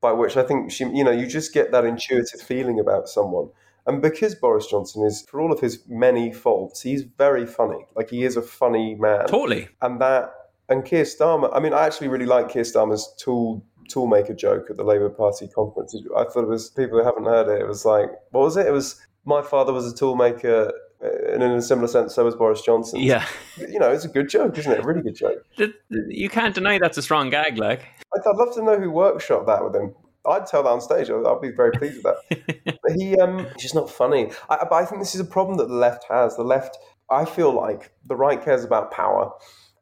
[0.00, 3.48] by which I think she, you know, you just get that intuitive feeling about someone.
[3.86, 7.84] And because Boris Johnson is, for all of his many faults, he's very funny.
[7.96, 9.26] Like he is a funny man.
[9.26, 9.68] Totally.
[9.82, 10.32] And that,
[10.68, 11.50] and Keir Starmer.
[11.52, 15.48] I mean, I actually really like Keir Starmer's tool toolmaker joke at the Labour Party
[15.48, 15.96] conference.
[16.16, 17.60] I thought it was people who haven't heard it.
[17.60, 18.66] It was like, what was it?
[18.66, 22.60] It was my father was a toolmaker and in a similar sense, so was Boris
[22.60, 23.00] Johnson.
[23.00, 24.80] Yeah, you know, it's a good joke, isn't it?
[24.80, 25.44] A really good joke.
[25.88, 27.86] You can't deny that's a strong gag, like.
[28.20, 29.94] I'd, I'd love to know who workshopped that with him.
[30.26, 31.08] I'd tell that on stage.
[31.10, 32.78] I'd, I'll be very pleased with that.
[32.82, 34.30] but he, um, he's just not funny.
[34.48, 36.36] I, but I think this is a problem that the left has.
[36.36, 36.78] The left,
[37.10, 39.32] I feel like the right cares about power,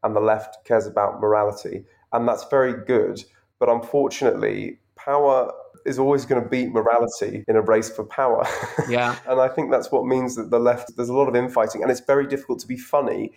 [0.03, 3.23] and the left cares about morality, and that's very good.
[3.59, 5.53] But unfortunately, power
[5.85, 8.47] is always going to beat morality in a race for power.
[8.89, 9.17] Yeah.
[9.29, 11.91] and I think that's what means that the left, there's a lot of infighting, and
[11.91, 13.33] it's very difficult to be funny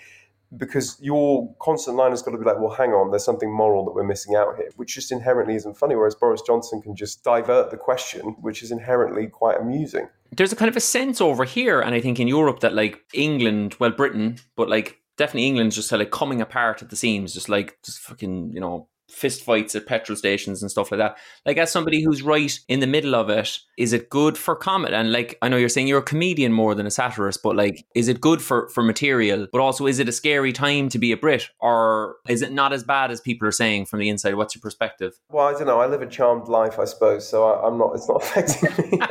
[0.57, 3.85] because your constant line has got to be like, well, hang on, there's something moral
[3.85, 5.95] that we're missing out here, which just inherently isn't funny.
[5.95, 10.09] Whereas Boris Johnson can just divert the question, which is inherently quite amusing.
[10.35, 13.01] There's a kind of a sense over here, and I think in Europe that like
[13.13, 17.49] England, well, Britain, but like definitely England's just like coming apart at the seams, just
[17.49, 21.17] like just fucking, you know, fist fights at petrol stations and stuff like that.
[21.45, 24.93] Like as somebody who's right in the middle of it, is it good for comedy?
[24.93, 27.85] And like I know you're saying you're a comedian more than a satirist, but like
[27.95, 29.47] is it good for for material?
[29.51, 32.73] But also is it a scary time to be a Brit, or is it not
[32.73, 34.35] as bad as people are saying from the inside?
[34.35, 35.13] What's your perspective?
[35.29, 35.79] Well, I don't know.
[35.79, 37.95] I live a charmed life, I suppose, so I, am not.
[37.95, 38.97] It's not affecting me.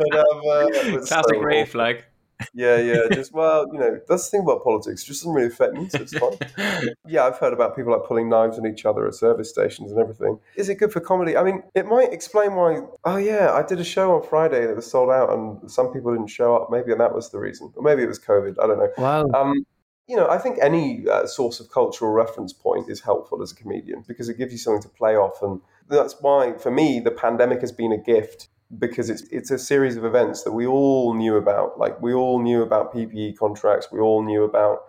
[0.00, 2.06] but um, uh, classic Rafe, like
[2.54, 3.08] yeah, yeah.
[3.12, 5.02] Just well, you know, that's the thing about politics.
[5.02, 6.94] It just doesn't really affect me, so it's fine.
[7.06, 10.00] yeah, I've heard about people like pulling knives on each other at service stations and
[10.00, 10.38] everything.
[10.56, 11.36] Is it good for comedy?
[11.36, 12.80] I mean, it might explain why.
[13.04, 16.12] Oh yeah, I did a show on Friday that was sold out, and some people
[16.12, 16.68] didn't show up.
[16.70, 18.56] Maybe that was the reason, or maybe it was COVID.
[18.62, 18.90] I don't know.
[18.98, 19.30] Wow.
[19.34, 19.64] Um,
[20.06, 23.54] you know, I think any uh, source of cultural reference point is helpful as a
[23.54, 27.10] comedian because it gives you something to play off, and that's why, for me, the
[27.10, 28.48] pandemic has been a gift
[28.78, 31.78] because it's it's a series of events that we all knew about.
[31.78, 34.82] Like we all knew about PPE contracts, we all knew about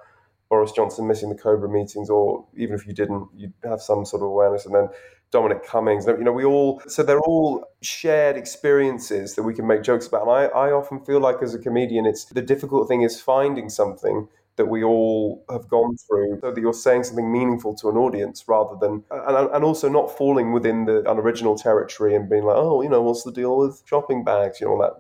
[0.50, 4.22] Boris Johnson missing the Cobra meetings, or even if you didn't, you'd have some sort
[4.22, 4.66] of awareness.
[4.66, 4.90] And then
[5.32, 9.82] Dominic Cummings, you know, we all so they're all shared experiences that we can make
[9.82, 10.24] jokes about.
[10.24, 13.70] And I, I often feel like as a comedian, it's the difficult thing is finding
[13.70, 14.28] something
[14.62, 18.38] that we all have gone through so that you're saying something meaningful to an audience
[18.48, 22.82] rather than and, and also not falling within the unoriginal territory and being like oh
[22.84, 24.94] you know what's the deal with shopping bags you know all that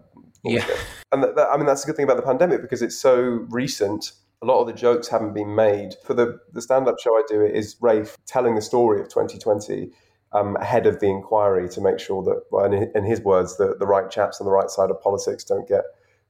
[0.43, 0.65] Yeah.
[1.11, 3.45] and that, that, I mean that's a good thing about the pandemic because it's so
[3.61, 4.13] recent.
[4.43, 5.91] A lot of the jokes haven't been made.
[6.03, 9.07] For the the stand up show I do, it is Rafe telling the story of
[9.07, 9.91] 2020
[10.33, 13.75] um, ahead of the inquiry to make sure that, well, in, in his words, the,
[13.77, 15.83] the right chaps on the right side of politics don't get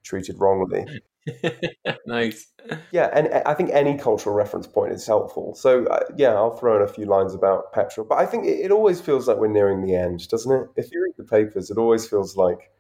[0.04, 0.82] treated wrongly.
[2.06, 2.48] nice.
[2.92, 5.56] Yeah, and I think any cultural reference point is helpful.
[5.56, 8.60] So uh, yeah, I'll throw in a few lines about petrol, but I think it,
[8.60, 10.68] it always feels like we're nearing the end, doesn't it?
[10.76, 12.72] If you read the papers, it always feels like,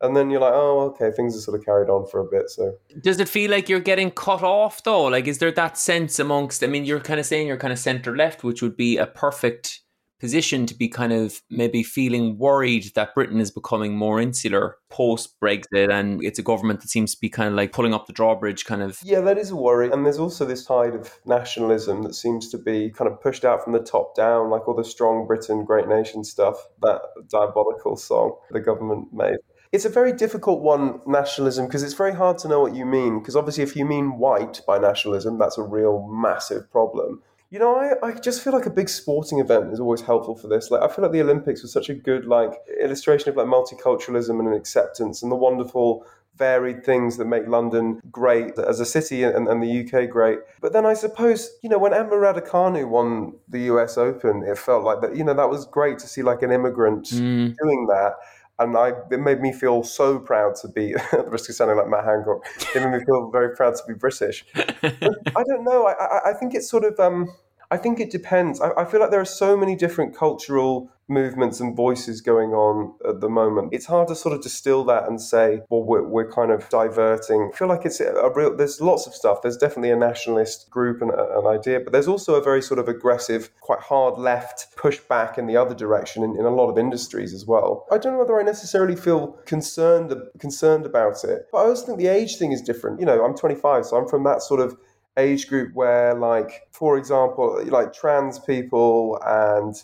[0.00, 2.50] and then you're like, oh, okay, things are sort of carried on for a bit.
[2.50, 5.04] So Does it feel like you're getting cut off though?
[5.04, 6.62] Like, is there that sense amongst?
[6.62, 9.06] I mean, you're kind of saying you're kind of centre left, which would be a
[9.06, 9.80] perfect
[10.18, 15.38] position to be kind of maybe feeling worried that Britain is becoming more insular post
[15.40, 18.12] Brexit, and it's a government that seems to be kind of like pulling up the
[18.12, 18.98] drawbridge, kind of.
[19.02, 19.90] Yeah, that is a worry.
[19.90, 23.62] And there's also this tide of nationalism that seems to be kind of pushed out
[23.62, 27.00] from the top down, like all the strong Britain, great nation stuff, that
[27.30, 29.36] diabolical song the government made.
[29.72, 33.18] It's a very difficult one, nationalism, because it's very hard to know what you mean.
[33.18, 37.20] Because obviously, if you mean white by nationalism, that's a real massive problem.
[37.50, 40.48] You know, I, I just feel like a big sporting event is always helpful for
[40.48, 40.70] this.
[40.70, 44.40] Like, I feel like the Olympics was such a good like illustration of like multiculturalism
[44.40, 46.04] and acceptance and the wonderful
[46.36, 50.38] varied things that make London great as a city and, and the UK great.
[50.60, 54.84] But then I suppose, you know, when Emma Raducanu won the US Open, it felt
[54.84, 57.54] like that, you know, that was great to see like an immigrant Mm.
[57.62, 58.14] doing that.
[58.58, 61.76] And I, it made me feel so proud to be, at the risk of sounding
[61.76, 64.46] like Matt Hancock, it made me feel very proud to be British.
[64.54, 65.86] I don't know.
[65.86, 66.98] I, I, I think it's sort of.
[66.98, 67.28] Um,
[67.70, 68.60] I think it depends.
[68.60, 72.92] I, I feel like there are so many different cultural movements and voices going on
[73.08, 73.72] at the moment.
[73.72, 77.50] It's hard to sort of distill that and say, well, we're, we're kind of diverting.
[77.52, 78.56] I feel like it's a real.
[78.56, 79.42] There's lots of stuff.
[79.42, 82.80] There's definitely a nationalist group and a- an idea, but there's also a very sort
[82.80, 86.70] of aggressive, quite hard left push back in the other direction in, in a lot
[86.70, 87.86] of industries as well.
[87.90, 91.98] I don't know whether I necessarily feel concerned concerned about it, but I also think
[91.98, 93.00] the age thing is different.
[93.00, 94.76] You know, I'm 25, so I'm from that sort of
[95.16, 99.74] age group where, like, for example, like trans people and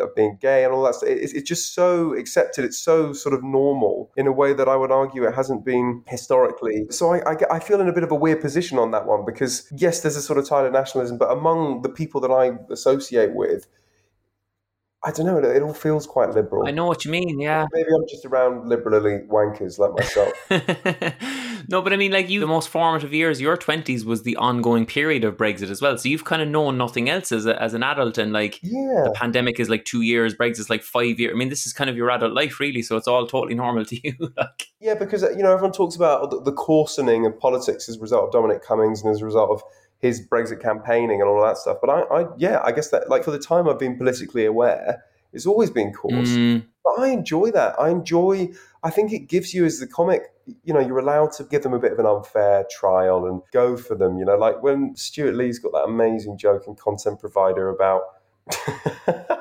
[0.00, 2.64] uh, being gay and all that stuff, it's, it's just so accepted.
[2.64, 6.02] It's so sort of normal in a way that I would argue it hasn't been
[6.06, 6.86] historically.
[6.90, 9.24] So I, I, I feel in a bit of a weird position on that one
[9.24, 12.52] because, yes, there's a sort of tide of nationalism, but among the people that I
[12.72, 13.66] associate with,
[15.02, 16.68] I don't know, it, it all feels quite liberal.
[16.68, 17.66] I know what you mean, yeah.
[17.72, 20.32] Maybe I'm just around liberally wankers like myself.
[21.68, 24.86] no, but I mean, like you, the most formative years, your twenties was the ongoing
[24.86, 25.96] period of Brexit as well.
[25.98, 29.02] So you've kind of known nothing else as a, as an adult, and like yeah.
[29.04, 31.32] the pandemic is like two years, Brexit is like five years.
[31.34, 32.82] I mean, this is kind of your adult life, really.
[32.82, 34.14] So it's all totally normal to you.
[34.36, 38.00] like, Yeah, because you know everyone talks about the, the coarsening of politics as a
[38.00, 39.62] result of Dominic Cummings and as a result of
[40.00, 41.78] his Brexit campaigning and all that stuff.
[41.80, 45.04] But I, I yeah, I guess that like for the time I've been politically aware,
[45.32, 46.30] it's always been coarse.
[46.30, 47.78] mm, But I enjoy that.
[47.78, 48.50] I enjoy.
[48.82, 50.32] I think it gives you as the comic,
[50.64, 53.76] you know, you're allowed to give them a bit of an unfair trial and go
[53.76, 54.18] for them.
[54.18, 58.02] You know, like when Stewart Lee's got that amazing joke in Content Provider about.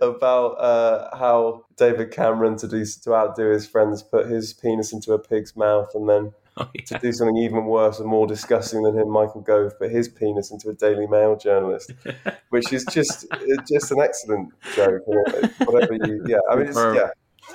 [0.00, 5.12] about uh, how David Cameron to do to outdo his friends put his penis into
[5.12, 8.98] a pig's mouth and then oh, to do something even worse and more disgusting than
[8.98, 11.92] him, Michael Gove put his penis into a Daily Mail journalist,
[12.50, 13.26] which is just
[13.70, 15.02] just an excellent joke.
[15.06, 17.10] Whatever you, yeah, I mean, it's, yeah,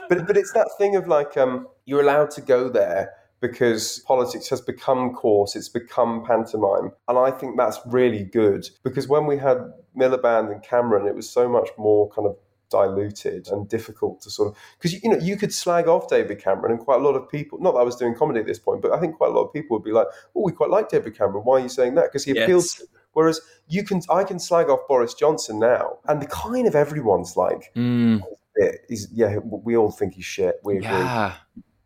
[0.10, 4.48] but but it's that thing of like um, you're allowed to go there because politics
[4.50, 9.38] has become coarse, it's become pantomime, and I think that's really good because when we
[9.38, 9.58] had
[9.98, 12.38] Miliband and Cameron, it was so much more kind of
[12.70, 16.72] diluted and difficult to sort of because you know you could slag off David Cameron
[16.72, 18.82] and quite a lot of people not that I was doing comedy at this point
[18.82, 20.88] but I think quite a lot of people would be like oh we quite like
[20.88, 21.44] David Cameron.
[21.44, 22.06] Why are you saying that?
[22.06, 22.88] Because he appeals Yes.
[22.88, 26.74] to whereas you can I can slag off Boris Johnson now and the kind of
[26.74, 28.22] everyone's like Mm,
[28.58, 28.72] "Yeah,
[29.12, 30.56] yeah we all think he's shit.
[30.64, 30.88] We agree.
[30.88, 31.34] Yeah.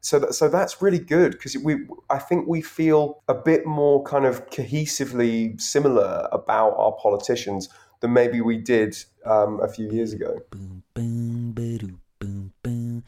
[0.06, 1.78] So that, so that's really good because we
[2.12, 7.70] I think we feel a bit more kind of cohesively similar about our politicians
[8.02, 10.40] than maybe we did um, a few years ago.
[10.52, 13.04] Boom, boom, ba-doo, boom, boom.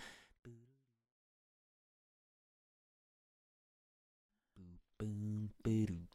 [4.99, 6.07] Boom, boom,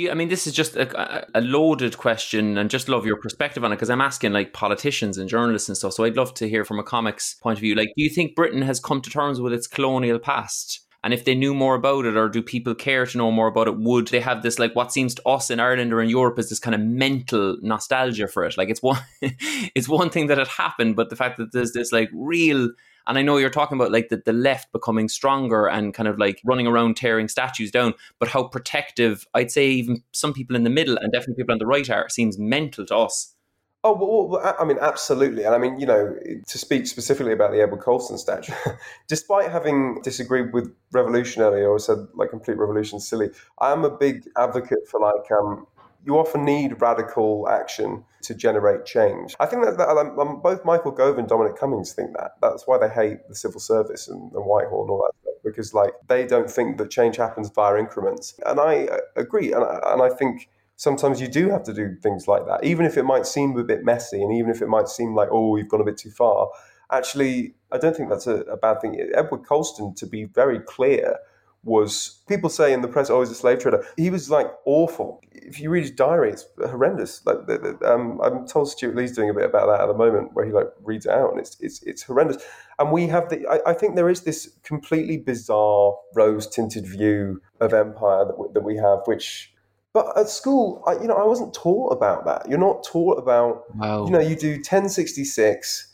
[0.00, 3.64] You, I mean, this is just a, a loaded question, and just love your perspective
[3.64, 5.92] on it because I'm asking like politicians and journalists and stuff.
[5.92, 7.74] So I'd love to hear from a comics point of view.
[7.74, 10.80] Like, do you think Britain has come to terms with its colonial past?
[11.02, 13.68] And if they knew more about it, or do people care to know more about
[13.68, 16.38] it, would they have this like what seems to us in Ireland or in Europe
[16.38, 18.58] is this kind of mental nostalgia for it?
[18.58, 21.92] Like it's one, it's one thing that had happened, but the fact that there's this
[21.92, 22.70] like real
[23.10, 26.16] And I know you're talking about like the, the left becoming stronger and kind of
[26.16, 30.62] like running around tearing statues down, but how protective I'd say even some people in
[30.62, 33.34] the middle and definitely people on the right are seems mental to us.
[33.82, 35.42] Oh, well, well, I mean, absolutely.
[35.42, 36.14] And I mean, you know,
[36.46, 38.52] to speak specifically about the Edward Colston statue,
[39.08, 43.90] despite having disagreed with revolution earlier or said like complete revolution silly, I am a
[43.90, 45.66] big advocate for like, um,
[46.04, 49.34] you often need radical action to generate change.
[49.40, 52.32] I think that, that um, um, both Michael Gove and Dominic Cummings think that.
[52.40, 55.74] That's why they hate the civil service and, and Whitehall and all that stuff, because
[55.74, 58.38] like they don't think that change happens via increments.
[58.46, 59.52] And I uh, agree.
[59.52, 62.86] And I, and I think sometimes you do have to do things like that, even
[62.86, 65.50] if it might seem a bit messy and even if it might seem like, oh,
[65.50, 66.48] we've gone a bit too far.
[66.90, 68.98] Actually, I don't think that's a, a bad thing.
[69.14, 71.18] Edward Colston, to be very clear,
[71.62, 73.84] was people say in the press, oh, he's a slave trader.
[73.96, 75.20] He was like awful.
[75.30, 77.24] If you read his diary, it's horrendous.
[77.26, 77.38] Like,
[77.84, 80.52] um, I'm told Stewart Lee's doing a bit about that at the moment, where he
[80.52, 82.42] like reads it out, and it's it's it's horrendous.
[82.78, 87.42] And we have the, I, I think there is this completely bizarre rose tinted view
[87.60, 89.52] of empire that, w- that we have, which
[89.92, 92.48] but at school, I, you know, I wasn't taught about that.
[92.48, 94.04] You're not taught about, Wow.
[94.06, 95.89] you know, you do 1066,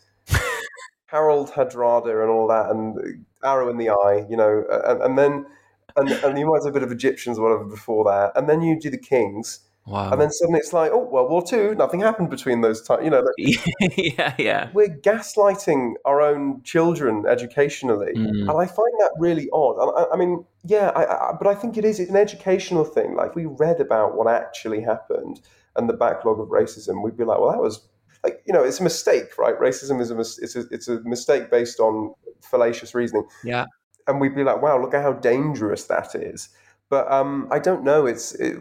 [1.07, 5.47] Harold Hardrada and all that, and Arrow in the Eye, you know, and, and then,
[5.97, 8.61] and, and you might have a bit of Egyptians or whatever before that, and then
[8.61, 10.11] you do the Kings, wow.
[10.11, 13.11] and then suddenly it's like, oh, World War Two, nothing happened between those times, you
[13.11, 13.25] know.
[13.97, 14.71] Yeah, yeah.
[14.75, 18.40] we're gaslighting our own children educationally, Mm.
[18.40, 19.77] and I find that really odd.
[19.79, 23.14] I, I mean, yeah, I, I, but I think it is it's an educational thing.
[23.14, 25.40] Like, if we read about what actually happened
[25.77, 27.87] and the backlog of racism, we'd be like, well, that was
[28.27, 29.57] like, you know, it's a mistake, right?
[29.69, 32.15] Racism is a mis- it's a, it's a mistake based on
[32.51, 33.65] fallacious reasoning, Yeah.
[34.07, 36.49] and we'd be like, wow, look at how dangerous that is.
[36.89, 38.07] But um, I don't know.
[38.07, 38.57] It's it,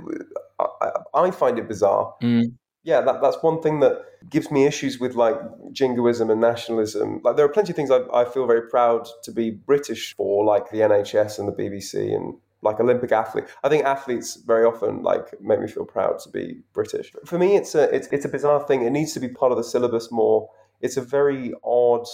[0.60, 0.66] I,
[1.14, 2.54] I- find it bizarre Mm.
[2.84, 3.94] yeah, that, that's one thing that
[4.30, 5.38] gives me issues with like
[5.72, 7.08] jingoism and nationalism.
[7.24, 10.46] Like there are plenty of things I, I feel very proud to be British for,
[10.54, 13.46] like the NHS and the BBC and like Olympic athlete.
[13.64, 17.08] I think athletes very often like make me feel proud to be British.
[17.26, 18.82] For me, it's a it's, it's a bizarre thing.
[18.82, 20.50] It needs to be part of the syllabus more.
[20.82, 22.08] It's a very odd.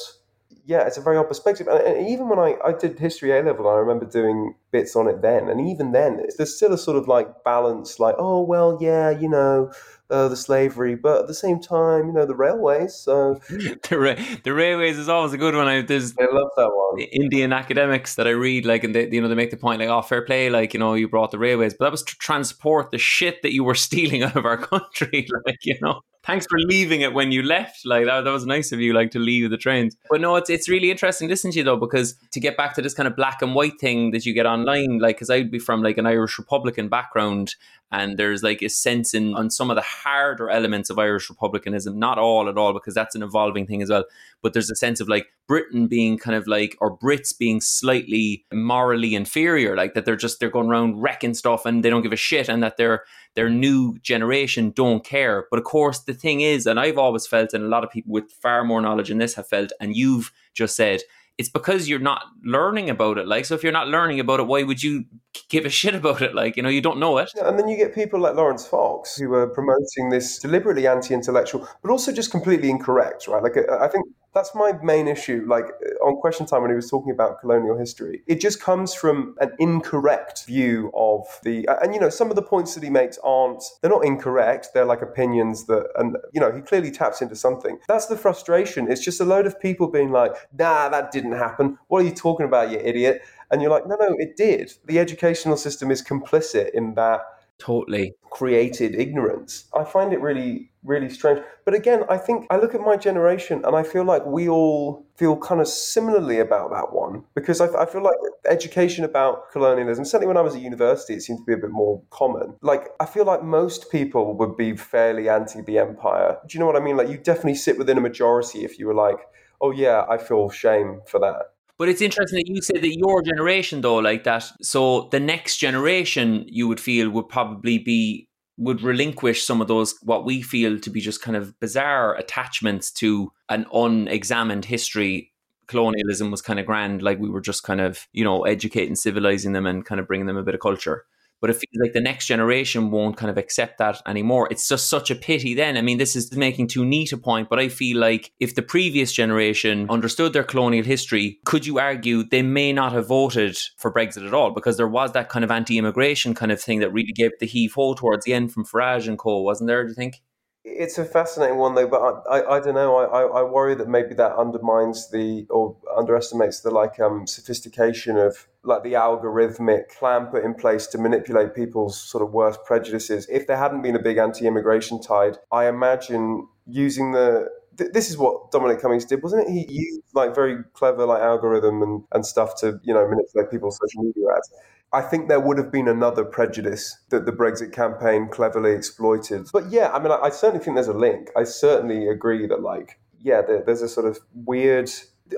[0.63, 1.67] Yeah, it's a very odd perspective.
[1.67, 5.07] And, and even when I, I did history A level, I remember doing bits on
[5.07, 5.49] it then.
[5.49, 9.27] And even then, there's still a sort of like balance, like, oh, well, yeah, you
[9.27, 9.71] know,
[10.11, 12.93] uh, the slavery, but at the same time, you know, the railways.
[12.93, 15.67] So the, ra- the railways is always a good one.
[15.67, 16.99] I, there's I love that one.
[17.11, 19.89] Indian academics that I read, like, and they, you know, they make the point, like,
[19.89, 22.91] oh, fair play, like, you know, you brought the railways, but that was to transport
[22.91, 26.01] the shit that you were stealing out of our country, like, you know.
[26.23, 27.83] Thanks for leaving it when you left.
[27.83, 29.95] Like that, that was nice of you, like to leave the trains.
[30.09, 32.81] But no, it's it's really interesting listening to you though, because to get back to
[32.81, 35.57] this kind of black and white thing that you get online, like, because I'd be
[35.57, 37.55] from like an Irish Republican background,
[37.91, 41.97] and there's like a sense in on some of the harder elements of Irish republicanism,
[41.97, 44.05] not all at all, because that's an evolving thing as well.
[44.43, 48.45] But there's a sense of like Britain being kind of like, or Brits being slightly
[48.53, 52.13] morally inferior, like that they're just they're going around wrecking stuff and they don't give
[52.13, 53.03] a shit, and that their
[53.35, 55.47] their new generation don't care.
[55.51, 58.13] But of course, the thing is, and I've always felt, and a lot of people
[58.13, 61.01] with far more knowledge in this have felt, and you've just said.
[61.37, 63.25] It's because you're not learning about it.
[63.25, 65.05] Like, so if you're not learning about it, why would you
[65.49, 66.35] give a shit about it?
[66.35, 67.31] Like, you know, you don't know it.
[67.41, 71.89] And then you get people like Laurence Fox who are promoting this deliberately anti-intellectual, but
[71.89, 73.41] also just completely incorrect, right?
[73.41, 75.43] Like uh, I think that's my main issue.
[75.47, 78.93] Like uh, on Question Time when he was talking about colonial history, it just comes
[78.93, 81.67] from an incorrect view of the.
[81.81, 83.63] And you know, some of the points that he makes aren't.
[83.81, 84.69] They're not incorrect.
[84.73, 87.79] They're like opinions that, and you know, he clearly taps into something.
[87.87, 88.91] That's the frustration.
[88.91, 91.77] It's just a load of people being like, "Nah, that didn't happen.
[91.87, 94.73] What are you talking about, you idiot?" And you're like, "No, no, it did.
[94.85, 97.21] The educational system is complicit in that."
[97.57, 98.15] Totally.
[98.31, 99.65] created ignorance.
[99.77, 101.41] I find it really, really strange.
[101.65, 105.05] But again, I think I look at my generation and I feel like we all
[105.15, 108.15] feel kind of similarly about that one because I, I feel like
[108.49, 111.71] education about colonialism, certainly when I was at university, it seemed to be a bit
[111.71, 112.55] more common.
[112.61, 116.37] Like, I feel like most people would be fairly anti the empire.
[116.47, 116.97] Do you know what I mean?
[116.97, 119.17] Like, you definitely sit within a majority if you were like,
[119.59, 121.53] oh, yeah, I feel shame for that.
[121.77, 124.43] But it's interesting that you said that your generation, though, like that.
[124.61, 128.27] So the next generation, you would feel would probably be
[128.61, 132.91] would relinquish some of those what we feel to be just kind of bizarre attachments
[132.91, 135.31] to an unexamined history.
[135.65, 139.53] Colonialism was kind of grand, like we were just kind of you know educating, civilizing
[139.53, 141.05] them, and kind of bringing them a bit of culture.
[141.41, 144.47] But it feels like the next generation won't kind of accept that anymore.
[144.51, 145.75] It's just such a pity then.
[145.75, 148.61] I mean, this is making too neat a point, but I feel like if the
[148.61, 153.91] previous generation understood their colonial history, could you argue they may not have voted for
[153.91, 154.51] Brexit at all?
[154.51, 157.47] Because there was that kind of anti immigration kind of thing that really gave the
[157.47, 160.21] heave ho towards the end from Farage and Co., wasn't there, do you think?
[160.63, 161.87] It's a fascinating one, though.
[161.87, 162.95] But I, I, I don't know.
[162.97, 168.47] I, I, worry that maybe that undermines the or underestimates the like um, sophistication of
[168.63, 173.27] like the algorithmic plan put in place to manipulate people's sort of worst prejudices.
[173.27, 178.17] If there hadn't been a big anti-immigration tide, I imagine using the th- this is
[178.19, 179.51] what Dominic Cummings did, wasn't it?
[179.51, 183.79] He used like very clever like algorithm and, and stuff to you know manipulate people's
[183.81, 184.51] social media ads.
[184.93, 189.47] I think there would have been another prejudice that the Brexit campaign cleverly exploited.
[189.53, 191.29] But yeah, I mean, I, I certainly think there's a link.
[191.35, 194.89] I certainly agree that like yeah, there, there's a sort of weird.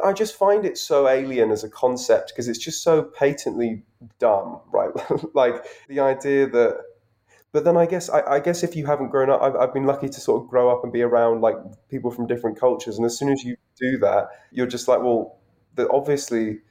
[0.04, 3.84] I just find it so alien as a concept because it's just so patently
[4.18, 4.90] dumb, right?
[5.36, 6.80] like the idea that
[7.54, 9.86] but then I guess I, I, guess if you haven't grown up, I've, I've been
[9.86, 11.56] lucky to sort of grow up and be around like
[11.88, 15.38] people from different cultures, and as soon as you do that, you're just like, well,
[15.76, 16.62] the, obviously,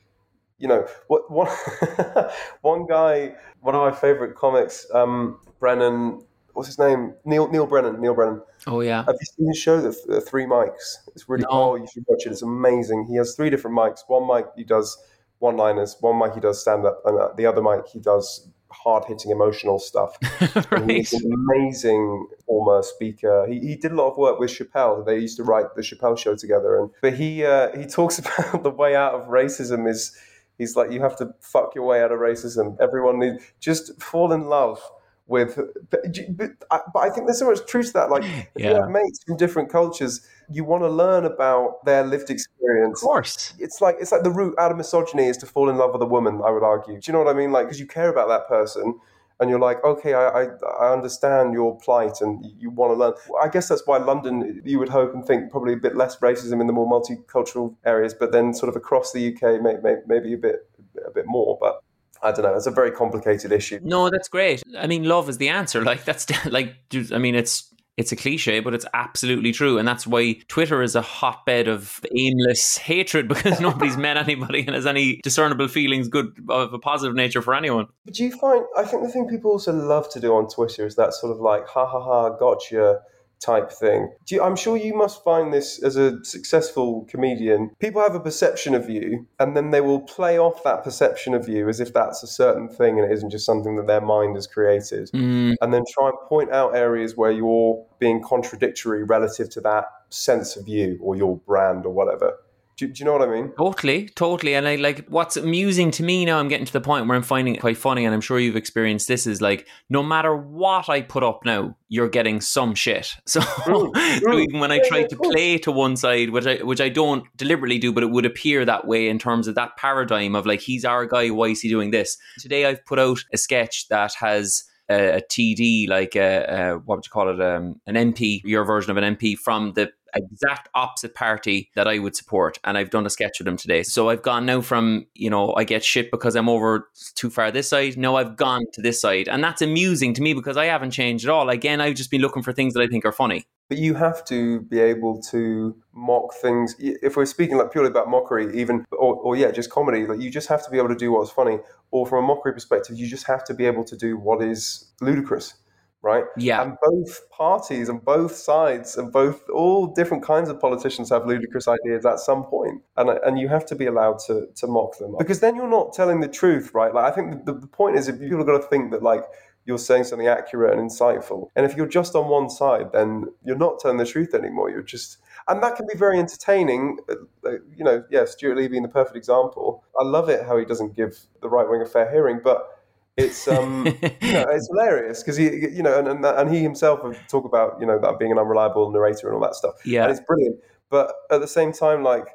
[0.62, 1.48] you know, what one
[2.62, 7.14] one guy, one of my favorite comics, um, Brennan, what's his name?
[7.24, 8.00] Neal Neal Brennan.
[8.00, 8.40] Neal Brennan.
[8.66, 9.04] Oh yeah.
[9.04, 10.98] Have you seen his show, the, the Three Mics?
[11.14, 11.48] It's really No.
[11.50, 11.78] cool.
[11.78, 12.30] You should watch it.
[12.32, 13.06] It's amazing.
[13.10, 14.00] He has three different mics.
[14.06, 14.96] One mic he does
[15.40, 15.96] one liners.
[16.00, 19.30] One mic he does stand up, and uh, the other mic he does hard hitting
[19.30, 20.16] emotional stuff.
[20.70, 20.88] Right.
[20.90, 23.46] He's an amazing former speaker.
[23.46, 25.04] He, he did a lot of work with Chappelle.
[25.04, 26.78] They used to write the Chappelle show together.
[26.80, 30.16] And but he uh, he talks about the way out of racism is
[30.58, 32.76] he's like you have to fuck your way out of racism.
[32.80, 34.80] Everyone need just fall in love
[35.26, 35.58] with.
[35.90, 36.00] But,
[36.36, 38.10] but, I, but I think there's so much truth to that.
[38.10, 38.30] Like if
[38.62, 38.80] you Yeah.
[38.80, 43.00] have mates from different cultures, you want to learn about their lived experience.
[43.02, 43.54] Of course.
[43.58, 46.02] it's like it's like the root out of misogyny is to fall in love with
[46.02, 46.40] a woman.
[46.44, 46.94] I would argue.
[47.00, 47.52] Do you know what I mean?
[47.52, 48.98] Like because you care about that person,
[49.42, 50.46] and you're like, okay, I, I
[50.80, 53.12] I understand your plight, and you want to learn.
[53.42, 56.60] I guess that's why London, you would hope and think, probably a bit less racism
[56.60, 60.32] in the more multicultural areas, but then sort of across the UK, may, may, maybe
[60.32, 60.70] a bit
[61.04, 61.58] a bit more.
[61.60, 61.82] But
[62.22, 62.54] I don't know.
[62.54, 63.80] It's a very complicated issue.
[63.82, 64.62] No, that's great.
[64.78, 65.82] I mean, love is the answer.
[65.92, 66.76] Like that's like,
[67.12, 70.96] I mean, it's it's a cliche, but it's absolutely true, and that's why Twitter is
[70.96, 76.34] a hotbed of aimless hatred because nobody's met anybody and has any discernible feelings, good
[76.48, 77.86] of a positive nature for anyone.
[78.04, 78.64] But do you find?
[78.76, 81.40] I think the thing people also love to do on Twitter is that sort of
[81.40, 83.00] like ha ha ha gotcha
[83.42, 84.12] type thing.
[84.26, 87.70] Do you, I'm sure you must find this as a successful comedian.
[87.78, 91.48] People have a perception of you, and then they will play off that perception of
[91.48, 94.36] you as if that's a certain thing and it isn't just something that their mind
[94.36, 95.10] has created.
[95.12, 99.86] Mm, And then try and point out areas where you're being contradictory relative to that
[100.10, 102.34] sense of you or your brand or whatever.
[102.76, 103.52] Do, do you know what I mean?
[103.56, 104.54] Totally, totally.
[104.54, 107.22] And I like what's amusing to me now, I'm getting to the point where I'm
[107.22, 110.88] finding it quite funny, and I'm sure you've experienced this is like no matter what
[110.88, 113.14] I put up now, you're getting some shit.
[113.26, 114.42] So, so mm.
[114.42, 117.78] even when I try to play to one side, which I which I don't deliberately
[117.78, 120.84] do, but it would appear that way in terms of that paradigm of like he's
[120.84, 122.18] our guy, why is he doing this?
[122.38, 126.98] Today I've put out a sketch that has a, a TD, like a, a what
[126.98, 130.68] would you call it, um, an MP, your version of an MP from the exact
[130.74, 133.82] opposite party that I would support, and I've done a sketch with them today.
[133.82, 137.50] So I've gone now from you know I get shit because I'm over too far
[137.50, 137.96] this side.
[137.96, 141.24] No, I've gone to this side, and that's amusing to me because I haven't changed
[141.24, 141.48] at all.
[141.48, 143.46] Again, I've just been looking for things that I think are funny.
[143.68, 146.76] But you have to be able to mock things.
[146.78, 150.30] If we're speaking like purely about mockery, even or, or yeah, just comedy, like you
[150.30, 151.58] just have to be able to do what's funny.
[151.90, 154.92] Or from a mockery perspective, you just have to be able to do what is
[155.00, 155.54] ludicrous,
[156.02, 156.24] right?
[156.36, 161.26] Yeah, And both parties and both sides and both all different kinds of politicians have
[161.26, 164.98] ludicrous ideas at some point, and and you have to be allowed to to mock
[164.98, 166.92] them because then you're not telling the truth, right?
[166.94, 169.24] Like I think the, the point is if people have got to think that like
[169.64, 173.56] you're saying something accurate and insightful, and if you're just on one side, then you're
[173.56, 174.70] not telling the truth anymore.
[174.70, 176.98] You're just and that can be very entertaining.
[177.08, 179.84] uh, You know, yeah, Stewart Lee being the perfect example.
[180.00, 182.71] I love it how he doesn't give the right wing a fair hearing, but
[183.16, 187.02] it's um, you know, it's hilarious because he, you know, and, and and he himself
[187.04, 189.74] would talk about you know that being an unreliable narrator and all that stuff.
[189.84, 190.02] yeah.
[190.04, 190.56] And it's brilliant.
[190.90, 192.26] But at the same time, like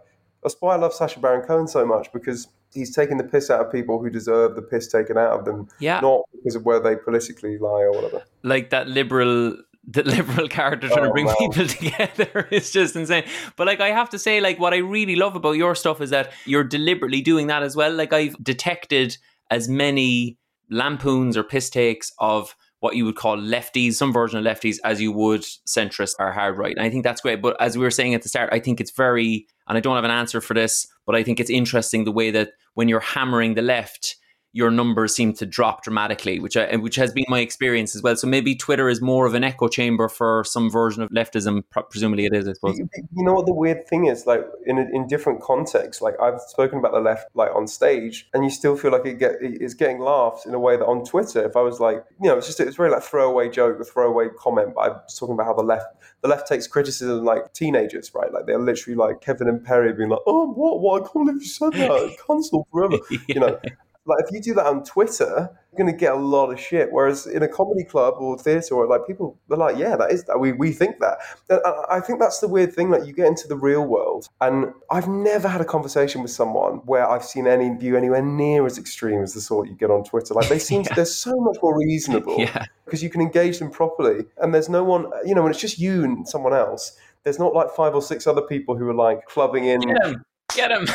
[0.43, 3.65] that's why I love Sacha Baron Cohen so much because he's taking the piss out
[3.65, 6.80] of people who deserve the piss taken out of them, Yeah, not because of where
[6.80, 8.23] they politically lie or whatever.
[8.43, 9.57] like that liberal
[9.89, 11.36] the liberal character trying to Oh, bring wow.
[11.39, 13.23] people together is just insane.
[13.55, 16.09] But like I have to say, like what I really love about your stuff is
[16.11, 17.91] that you're deliberately doing that as well.
[17.93, 19.17] Like I've detected
[19.49, 20.38] as many
[20.70, 25.01] lampoons or piss takes of what you would call lefties, some version of lefties, as
[25.01, 26.76] you would centrist or hard right.
[26.76, 27.41] And I think that's great.
[27.41, 29.95] But as we were saying at the start, I think it's very, and I don't
[29.95, 32.99] have an answer for this, but I think it's interesting the way that when you're
[32.99, 34.16] hammering the left,
[34.57, 38.01] your numbers seem to drop dramatically, which uh, I, which has been my experience as
[38.01, 38.15] well.
[38.15, 41.61] So maybe Twitter is more of an echo chamber for some version of leftism.
[41.91, 42.47] Presumably, it is.
[42.47, 42.79] I suppose.
[42.79, 44.25] You, you know what the weird thing is?
[44.25, 48.43] Like in in different contexts, like I've spoken about the left, like on stage, and
[48.43, 51.45] you still feel like it get it's getting laughs in a way that on Twitter,
[51.45, 54.29] if I was like, you know, it's just it's very like throwaway joke, a throwaway
[54.39, 55.85] comment, but I was talking about how the left
[56.21, 58.33] the left takes criticism like teenagers, right?
[58.33, 60.79] Like they're literally like Kevin and Perry being like, "Oh, what?
[60.79, 61.03] What?
[61.03, 62.17] I can't believe you said that.
[62.25, 62.97] Cancel forever."
[63.27, 63.59] You know,
[64.07, 66.91] like if you do that on Twitter, you're going to get a lot of shit.
[66.91, 70.23] Whereas in a comedy club or theatre, or like people, they're like, yeah, that is
[70.25, 70.39] that.
[70.39, 71.17] We, we think that.
[71.49, 72.89] And I think that's the weird thing.
[72.89, 76.75] Like you get into the real world, and I've never had a conversation with someone
[76.85, 80.03] where I've seen any view anywhere near as extreme as the sort you get on
[80.03, 80.33] Twitter.
[80.33, 80.95] Like they seem, Yeah.
[80.95, 84.83] they're so much more reasonable yeah, because you can engage them properly, and there's no
[84.83, 86.97] one, you know, when it's just you and someone else.
[87.23, 90.23] There's not like five or six other people who are like clubbing in him,
[90.55, 90.87] get him.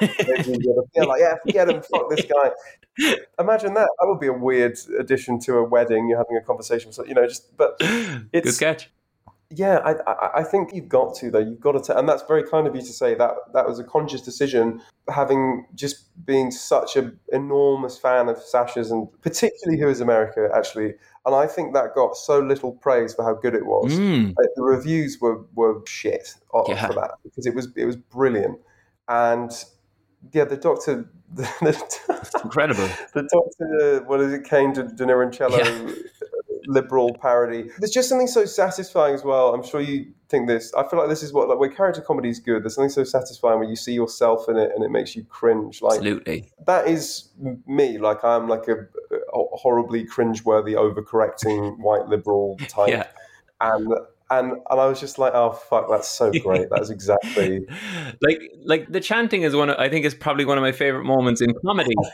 [0.00, 2.50] yeah, like, yeah, forget him, fuck this guy.
[3.38, 3.88] Imagine that.
[3.98, 6.08] That would be a weird addition to a wedding.
[6.08, 8.90] You're having a conversation, so you know, just but Good It's- sketch.
[9.50, 11.38] yeah, I, I, I think you've got to though.
[11.38, 13.32] You've got to, t- and that's very kind of you to say that.
[13.54, 14.80] That was a conscious decision,
[15.12, 20.94] having just being such an enormous fan of Sacha's, and particularly Who Is America, actually.
[21.26, 23.92] And I think that got so little praise for how good it was.
[23.92, 24.28] Mm.
[24.38, 26.34] Like, the reviews were, were shit
[26.66, 26.86] Yeah.
[26.86, 28.58] for that because it was it was brilliant,
[29.10, 29.52] and
[30.32, 32.88] yeah, the Doctor, the, the, Incredible.
[33.14, 35.90] the Doctor, what is it, Kane De, De Nironchello Yeah.
[35.90, 35.94] Uh,
[36.66, 37.68] liberal parody.
[37.78, 39.54] There's just something so satisfying as well.
[39.54, 40.72] I'm sure you think this.
[40.74, 42.62] I feel like this is what like where character comedy is good.
[42.62, 45.82] There's something so satisfying when you see yourself in it and it makes you cringe.
[45.82, 46.48] Like Absolutely.
[46.66, 47.30] that is
[47.66, 47.98] me.
[47.98, 48.74] Like I'm like a,
[49.12, 53.06] a horribly cringeworthy, overcorrecting white liberal type, Yeah.
[53.60, 53.92] and
[54.30, 56.68] and and I was just like, oh fuck, that's so great.
[56.70, 57.66] That's exactly.
[58.22, 61.04] like like the chanting is one of, I think is probably one of my favorite
[61.04, 61.94] moments in comedy.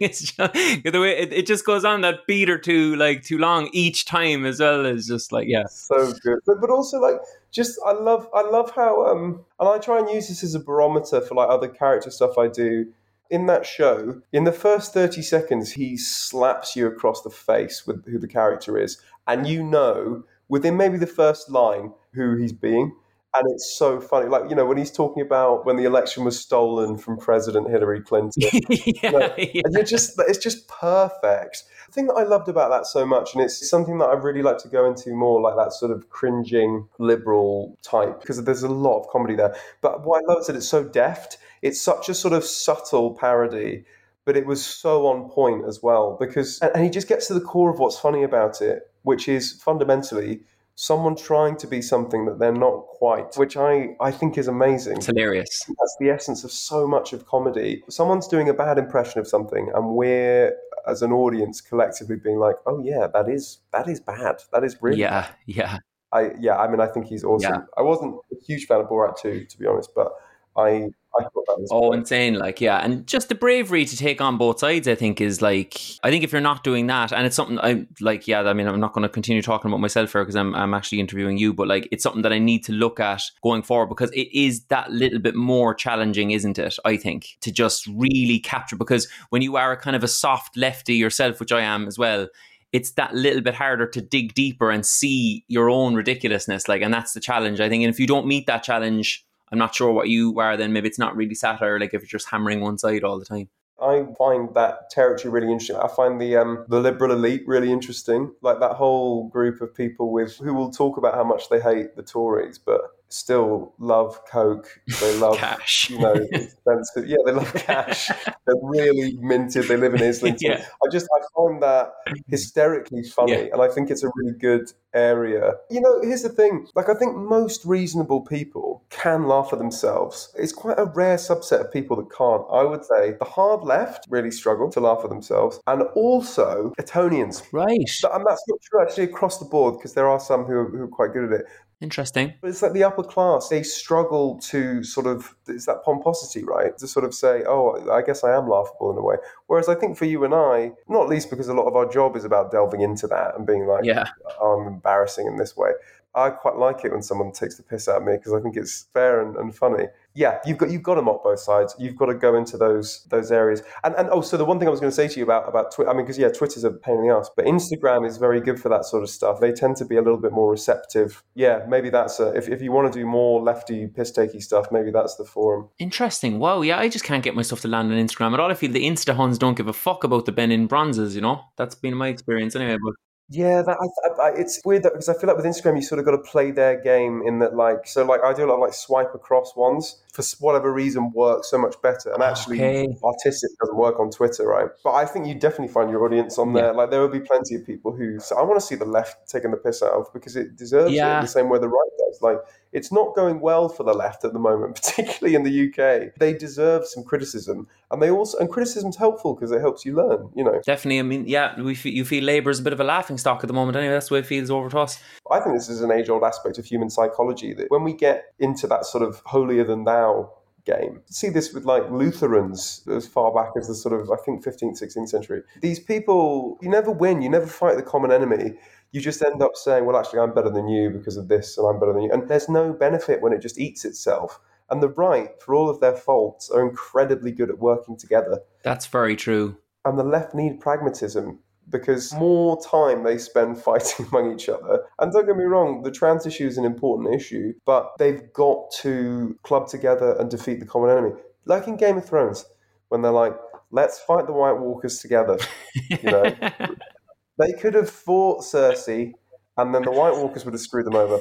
[0.00, 3.38] Is just, the way it, it just goes on that beat or two like too
[3.38, 5.66] long each time as well is just like yeah.
[5.68, 7.14] so good but, but also like
[7.52, 10.58] just i love i love how um and i try and use this as a
[10.58, 12.92] barometer for like other character stuff i do
[13.30, 18.04] in that show in the first 30 seconds he slaps you across the face with
[18.06, 22.94] who the character is and you know within maybe the first line who he's being
[23.34, 26.38] and it's so funny like you know when he's talking about when the election was
[26.38, 29.62] stolen from president hillary clinton yeah, No, yeah.
[29.64, 31.64] and you're just it's just perfect.
[31.86, 34.42] The thing that I loved about that so much, and it's something that I really
[34.42, 38.68] like to go into more, like that sort of cringing liberal type, because there's a
[38.68, 39.54] lot of comedy there.
[39.82, 41.38] But what I love is that it's so deft.
[41.62, 43.84] It's such a sort of subtle parody,
[44.24, 46.16] but it was so on point as well.
[46.18, 49.52] Because and he just gets to the core of what's funny about it, which is
[49.62, 50.40] fundamentally
[50.74, 54.96] someone trying to be something that they're not quite, which I, I think is amazing
[54.98, 55.62] It's hilarious.
[55.66, 57.82] that's the essence of so much of comedy.
[57.88, 60.52] Someone's doing a bad impression of something, and we're
[60.86, 64.36] as an audience collectively being like, "Oh yeah, that is that is bad.
[64.52, 65.78] That is really." Yeah, yeah.
[66.12, 66.56] I yeah.
[66.56, 67.54] I mean, I think he's awesome.
[67.54, 67.60] Yeah.
[67.78, 70.12] I wasn't a huge fan of Borat too, to be honest, but
[70.56, 72.34] I I thought that was Oh, insane!
[72.34, 74.86] Like, yeah, and just the bravery to take on both sides.
[74.86, 77.88] I think is like, I think if you're not doing that, and it's something I'm,
[78.00, 78.28] like.
[78.28, 80.74] Yeah, I mean, I'm not going to continue talking about myself here because I'm I'm
[80.74, 83.86] actually interviewing you, but like, it's something that I need to look at going forward
[83.86, 86.76] because it is that little bit more challenging, isn't it?
[86.84, 90.56] I think to just really capture because when you are a kind of a soft
[90.56, 92.28] lefty yourself, which I am as well.
[92.72, 96.92] It's that little bit harder to dig deeper and see your own ridiculousness, like, and
[96.92, 97.84] that's the challenge, I think.
[97.84, 100.88] And if you don't meet that challenge, I'm not sure what you are, then maybe
[100.88, 103.48] it's not really satire, like if you're just hammering one side all the time.
[103.80, 105.76] I find that territory really interesting.
[105.76, 108.32] I find the um, the liberal elite really interesting.
[108.40, 111.94] Like that whole group of people with who will talk about how much they hate
[111.94, 114.68] the Tories, but still love Coke.
[115.00, 115.90] They love Cash.
[115.90, 117.06] you know expensive.
[117.06, 118.08] Yeah, they love cash.
[118.46, 119.64] They're really minted.
[119.68, 120.50] They live in Islington.
[120.52, 120.64] Yeah.
[120.84, 121.92] I just I find that
[122.28, 123.48] hysterically funny, Yeah.
[123.52, 125.52] and I think it's a really good area.
[125.70, 126.66] You know, here's the thing.
[126.74, 130.32] Like I think most reasonable people can laugh at themselves.
[130.38, 132.42] It's quite a rare subset of people that can't.
[132.50, 137.42] I would say the hard left really struggle to laugh at themselves, and also Etonians.
[137.52, 137.88] Right.
[137.88, 140.68] So- And that's not true actually across the board because there are some who are,
[140.70, 141.46] who are quite good at it.
[141.80, 142.32] Interesting.
[142.40, 146.76] But it's like the upper class, they struggle to sort of, it's that pomposity, right?
[146.78, 149.16] To sort of say, oh, I guess I am laughable in a way.
[149.46, 152.16] Whereas I think for you and I, not least because a lot of our job
[152.16, 154.06] is about delving into that and being like, Yeah.
[154.40, 155.70] oh, I'm embarrassing in this way.
[156.16, 158.56] I quite like it when someone takes the piss out of me because I think
[158.56, 159.84] it's fair and, and funny.
[160.14, 161.76] Yeah, you've got you've got to mock both sides.
[161.78, 163.62] You've got to go into those those areas.
[163.84, 165.74] And and also the one thing I was going to say to you about about
[165.74, 168.40] Twitter, I mean, because yeah, Twitter's a pain in the ass, but Instagram is very
[168.40, 169.40] good for that sort of stuff.
[169.40, 171.22] They tend to be a little bit more receptive.
[171.34, 174.72] Yeah, maybe that's a, if if you want to do more lefty piss takey stuff,
[174.72, 175.68] maybe that's the forum.
[175.78, 176.38] Interesting.
[176.38, 176.62] Wow.
[176.62, 178.50] Yeah, I just can't get myself to land on Instagram at all.
[178.50, 181.42] I feel the Insta Huns don't give a fuck about the Benin bronzes, you know?
[181.56, 182.78] That's been my experience anyway.
[182.82, 182.94] But
[183.28, 185.98] Yeah, that, I, I, it's weird that because I feel like with Instagram you sort
[185.98, 188.54] of got to play their game in that like so like I do a lot
[188.54, 192.12] of like swipe across ones for whatever reason works so much better.
[192.12, 192.86] And actually, Okay.
[193.02, 194.68] artistic doesn't work on Twitter, right?
[194.84, 196.72] But I think you definitely find your audience on there.
[196.72, 199.28] Like there will be plenty of people who say, I want to see the left
[199.28, 201.16] taking the piss out of because it deserves it Yeah.
[201.18, 202.22] in the same way the right does.
[202.22, 202.38] Like
[202.76, 206.14] it's not going well for the left at the moment, particularly in the UK.
[206.18, 210.28] They deserve some criticism, and they also and criticism's helpful because it helps you learn.
[210.34, 210.98] You know, Definitely.
[210.98, 213.48] I mean, yeah, we you feel Labour is a bit of a laughing stock at
[213.48, 213.76] the moment.
[213.76, 215.02] Anyway, that's the way it feels over to us.
[215.30, 218.66] I think this is an age-old aspect of human psychology that when we get into
[218.66, 220.30] that sort of holier than thou
[220.66, 224.44] game, see this with like Lutherans as far back as the sort of I think
[224.44, 225.42] 15th, 16th century.
[225.62, 228.58] These people, you never win, you never fight the common enemy.
[228.92, 231.66] You just end up saying, "Well, actually, I'm better than you because of this, and
[231.66, 234.40] I'm better than you." And there's no benefit when it just eats itself.
[234.70, 238.86] And the right, for all of their faults, are incredibly good at working together That's
[238.86, 239.58] very true.
[239.84, 244.84] and the left need pragmatism because more time they spend fighting among each other.
[244.98, 248.70] And don't get me wrong, the trans issue is an important issue, but they've got
[248.82, 251.12] to club together and defeat the common enemy.
[251.44, 252.44] Like in Game of Thrones,
[252.88, 253.36] when they're like,
[253.70, 255.38] let's fight the White Walkers together.
[255.90, 256.24] You know,
[257.38, 259.12] they could have fought Cersei
[259.56, 261.20] and then the White Walkers would have screwed them over.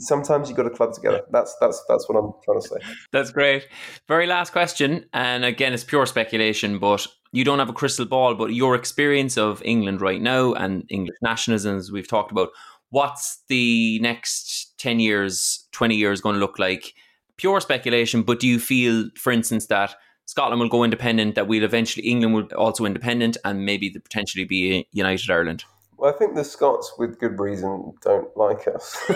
[0.00, 1.22] Sometimes you've got to club together.
[1.30, 2.76] That's that's that's what I'm trying to say.
[3.10, 3.66] That's great.
[4.06, 8.34] Very last question, and again, it's pure speculation, but you don't have a crystal ball.
[8.34, 12.50] But your experience of England right now and English nationalism, as we've talked about,
[12.90, 16.92] what's the next 10 years, 20 years going to look like?
[17.38, 19.94] Pure speculation, but do you feel, for instance, that
[20.28, 24.44] Scotland will go independent, that we'll eventually, England will also independent, and maybe the potentially
[24.44, 25.64] be a United Ireland?
[25.96, 28.94] Well, I think the Scots, with good reason, don't like us.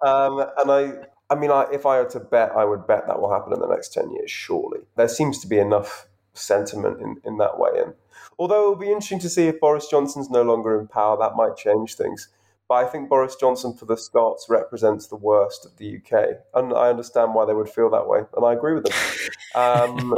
[0.00, 0.92] um, and I,
[1.28, 3.58] I mean, I, if I were to bet, I would bet that will happen in
[3.58, 4.30] the next ten years.
[4.30, 7.70] Surely, there seems to be enough sentiment in, in that way.
[7.74, 7.94] And
[8.38, 11.56] although it'll be interesting to see if Boris Johnson's no longer in power, that might
[11.56, 12.28] change things.
[12.68, 16.74] But I think Boris Johnson for the Scots represents the worst of the UK, and
[16.74, 18.94] I understand why they would feel that way, and I agree with them.
[19.54, 20.14] Um,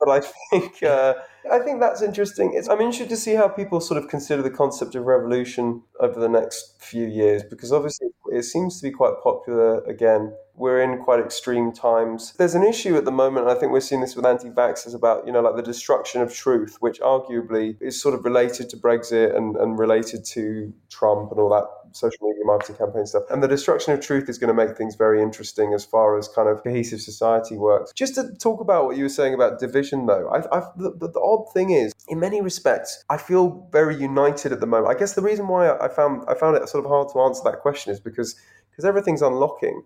[0.00, 0.20] but I
[0.50, 1.14] think uh,
[1.50, 2.52] I think that's interesting.
[2.54, 6.18] It's, I'm interested to see how people sort of consider the concept of revolution over
[6.18, 10.34] the next few years, because obviously it seems to be quite popular again.
[10.56, 12.32] We're in quite extreme times.
[12.38, 15.26] There's an issue at the moment, and I think we're seeing this with anti-vaxxers about,
[15.26, 19.36] you know, like the destruction of truth, which arguably is sort of related to Brexit
[19.36, 21.64] and, and related to Trump and all that
[21.96, 23.24] social media marketing campaign stuff.
[23.30, 26.28] And the destruction of truth is going to make things very interesting as far as
[26.28, 27.92] kind of cohesive society works.
[27.92, 31.08] Just to talk about what you were saying about division, though, I, I, the, the,
[31.08, 34.94] the odd thing is, in many respects, I feel very united at the moment.
[34.94, 37.42] I guess the reason why I found I found it sort of hard to answer
[37.44, 38.36] that question is because
[38.70, 39.84] because everything's unlocking,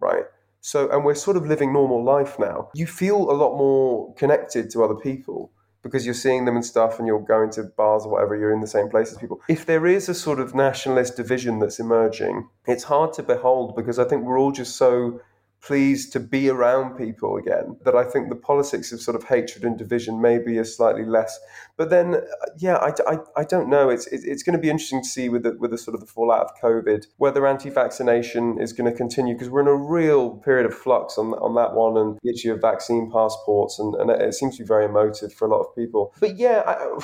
[0.00, 0.24] right?
[0.60, 2.68] So, and we're sort of living normal life now.
[2.74, 5.50] You feel a lot more connected to other people
[5.82, 8.60] because you're seeing them and stuff and you're going to bars or whatever, you're in
[8.60, 9.40] the same place as people.
[9.48, 13.98] If there is a sort of nationalist division that's emerging, it's hard to behold because
[13.98, 15.20] I think we're all just so
[15.62, 19.64] pleased to be around people again that I think the politics of sort of hatred
[19.64, 21.38] and division maybe is slightly less.
[21.76, 22.20] But then, uh,
[22.58, 23.90] yeah, I, I, I don't know.
[23.90, 26.00] It's it, it's going to be interesting to see with the, with the sort of
[26.00, 30.30] the fallout of COVID whether anti-vaccination is going to continue because we're in a real
[30.38, 34.10] period of flux on on that one and the issue of vaccine passports and, and
[34.10, 36.14] it seems to be very emotive for a lot of people.
[36.20, 36.98] But yeah, I,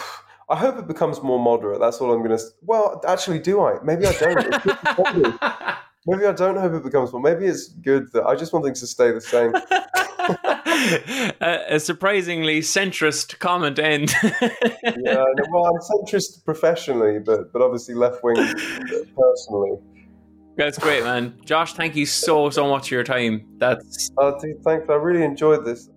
[0.48, 1.80] I hope it becomes more moderate.
[1.80, 2.44] That's all I'm going to.
[2.62, 3.78] Well, actually, do I?
[3.82, 5.76] Maybe I don't.
[6.06, 7.20] Maybe I don't hope it becomes more.
[7.20, 9.52] Maybe it's good that I just want things to stay the same.
[11.40, 14.14] a, a surprisingly centrist comment end.
[14.22, 19.78] yeah, well, I'm centrist professionally, but but obviously left wing personally.
[20.56, 21.34] That's great, man.
[21.44, 23.46] Josh, thank you so so much for your time.
[23.58, 24.88] That's Uh, dude, thanks.
[24.88, 25.90] I really enjoyed this.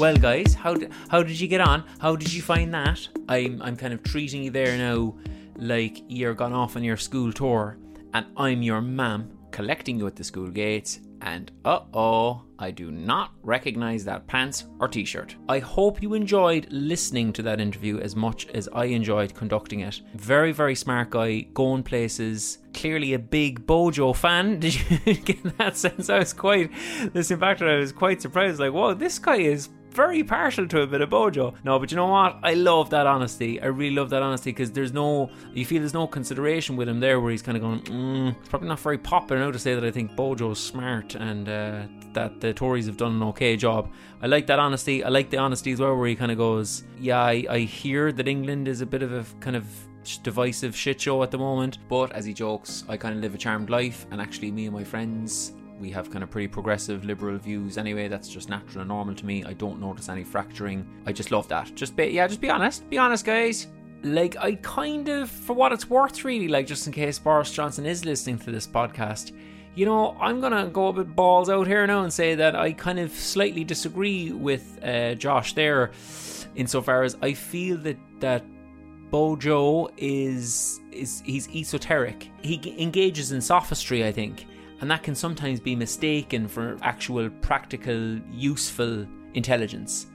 [0.00, 0.54] Well, guys.
[0.54, 1.84] How d- how did you get on?
[1.98, 3.06] How did you find that?
[3.28, 5.14] I'm I'm kind of treating you there now,
[5.56, 7.76] like you're gone off on your school tour,
[8.14, 11.00] and I'm your ma'am collecting you at the school gates.
[11.22, 15.36] And uh oh, I do not recognize that pants or t shirt.
[15.50, 20.00] I hope you enjoyed listening to that interview as much as I enjoyed conducting it.
[20.14, 22.56] Very, very smart guy, going places.
[22.72, 24.60] Clearly a big Bojo fan.
[24.64, 26.08] Did you get that sense?
[26.08, 26.70] I was quite,
[27.12, 28.58] listening back to it, I was quite surprised.
[28.58, 31.54] Like, whoa, this guy is very partial to a bit of Bojo.
[31.64, 32.38] No, but you know what?
[32.42, 33.60] I love that honesty.
[33.60, 37.00] I really love that honesty because there's no, you feel there's no consideration with him
[37.00, 39.74] there where he's kind of going, mm, it's probably not very popular now to say
[39.74, 41.82] that I think Bojo's smart and uh,
[42.12, 43.92] that the Tories have done an okay job.
[44.22, 45.04] I like that honesty.
[45.04, 48.12] I like the honesty as well where he kind of goes, yeah, I, I hear
[48.12, 49.66] that England is a bit of a kind of
[50.22, 53.38] divisive shit show at the moment, but as he jokes, I kind of live a
[53.38, 57.38] charmed life and actually me and my friends we have kind of pretty progressive liberal
[57.38, 58.06] views anyway.
[58.06, 59.44] That's just natural and normal to me.
[59.44, 60.86] I don't notice any fracturing.
[61.06, 61.74] I just love that.
[61.74, 62.88] Just be yeah just be honest.
[62.90, 63.66] Be honest guys.
[64.02, 67.84] Like I kind of, for what it's worth, really, like just in case Boris Johnson
[67.84, 69.32] is listening to this podcast,
[69.74, 72.72] you know, I'm gonna go a bit balls out here now and say that I
[72.72, 75.90] kind of slightly disagree with uh, Josh there,
[76.54, 78.42] insofar as I feel that that
[79.10, 82.30] Bojo is is he's esoteric.
[82.42, 84.46] He engages in sophistry, I think,
[84.80, 90.06] and that can sometimes be mistaken for actual practical, useful intelligence.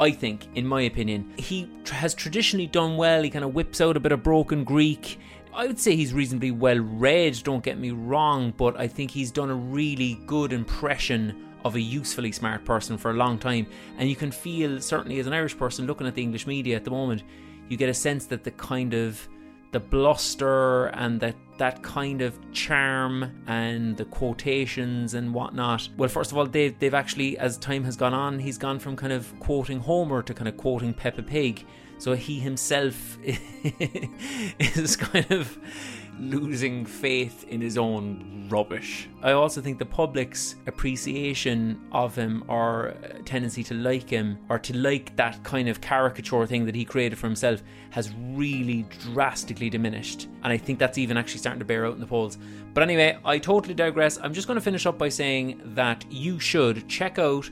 [0.00, 3.22] I think, in my opinion, he has traditionally done well.
[3.22, 5.20] He kind of whips out a bit of broken Greek.
[5.54, 9.30] I would say he's reasonably well read, don't get me wrong, but I think he's
[9.30, 13.66] done a really good impression of a usefully smart person for a long time.
[13.98, 16.84] And you can feel, certainly as an Irish person looking at the English media at
[16.84, 17.22] the moment,
[17.68, 19.28] you get a sense that the kind of
[19.74, 25.88] the bluster and that that kind of charm and the quotations and whatnot.
[25.96, 28.94] Well, first of all, they've they've actually, as time has gone on, he's gone from
[28.96, 31.66] kind of quoting Homer to kind of quoting Peppa Pig.
[32.04, 35.58] So he himself is kind of
[36.20, 39.08] losing faith in his own rubbish.
[39.22, 42.94] I also think the public's appreciation of him or
[43.24, 47.18] tendency to like him or to like that kind of caricature thing that he created
[47.18, 50.28] for himself has really drastically diminished.
[50.42, 52.36] And I think that's even actually starting to bear out in the polls.
[52.74, 54.18] But anyway, I totally digress.
[54.22, 57.48] I'm just going to finish up by saying that you should check out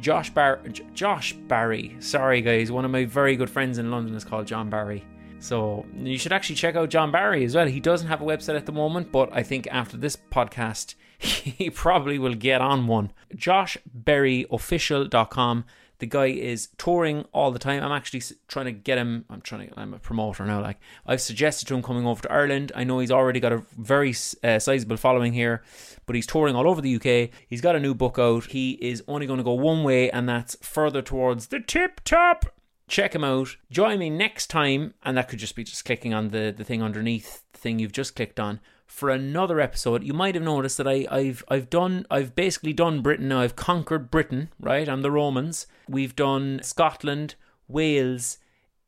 [0.00, 0.60] Josh Bar
[0.94, 1.96] Josh Barry.
[2.00, 5.04] Sorry guys, one of my very good friends in London is called John Barry.
[5.38, 7.66] So you should actually check out John Barry as well.
[7.66, 11.70] He doesn't have a website at the moment, but I think after this podcast, he
[11.70, 13.12] probably will get on one.
[13.34, 15.64] JoshBerryOfficial.com.
[15.98, 17.82] The guy is touring all the time.
[17.82, 19.24] I'm actually trying to get him.
[19.30, 19.80] I'm trying to.
[19.80, 20.60] I'm a promoter now.
[20.60, 22.72] Like I've suggested to him coming over to Ireland.
[22.74, 25.62] I know he's already got a very uh, sizable following here,
[26.06, 27.30] but he's touring all over the UK.
[27.48, 28.46] He's got a new book out.
[28.46, 32.46] He is only going to go one way, and that's further towards the tip top
[32.88, 33.56] check him out.
[33.68, 36.84] Join me next time, and that could just be just clicking on the, the thing
[36.84, 38.60] underneath the thing you've just clicked on
[38.96, 40.02] for another episode.
[40.02, 43.40] You might have noticed that I, I've I've done I've basically done Britain now.
[43.40, 44.88] I've conquered Britain, right?
[44.88, 45.66] I'm the Romans.
[45.86, 47.34] We've done Scotland,
[47.68, 48.38] Wales,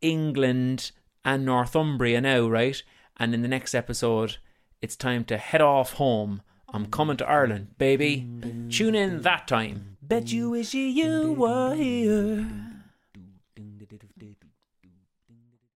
[0.01, 0.93] England,
[1.27, 2.83] and Northumbria now, right?
[3.19, 4.39] And in the next episode,
[4.81, 6.41] it's time to head off home.
[6.73, 8.27] I'm coming to Ireland, baby.
[8.71, 9.99] Tune in that time.
[10.01, 12.68] Bet you wish you were here.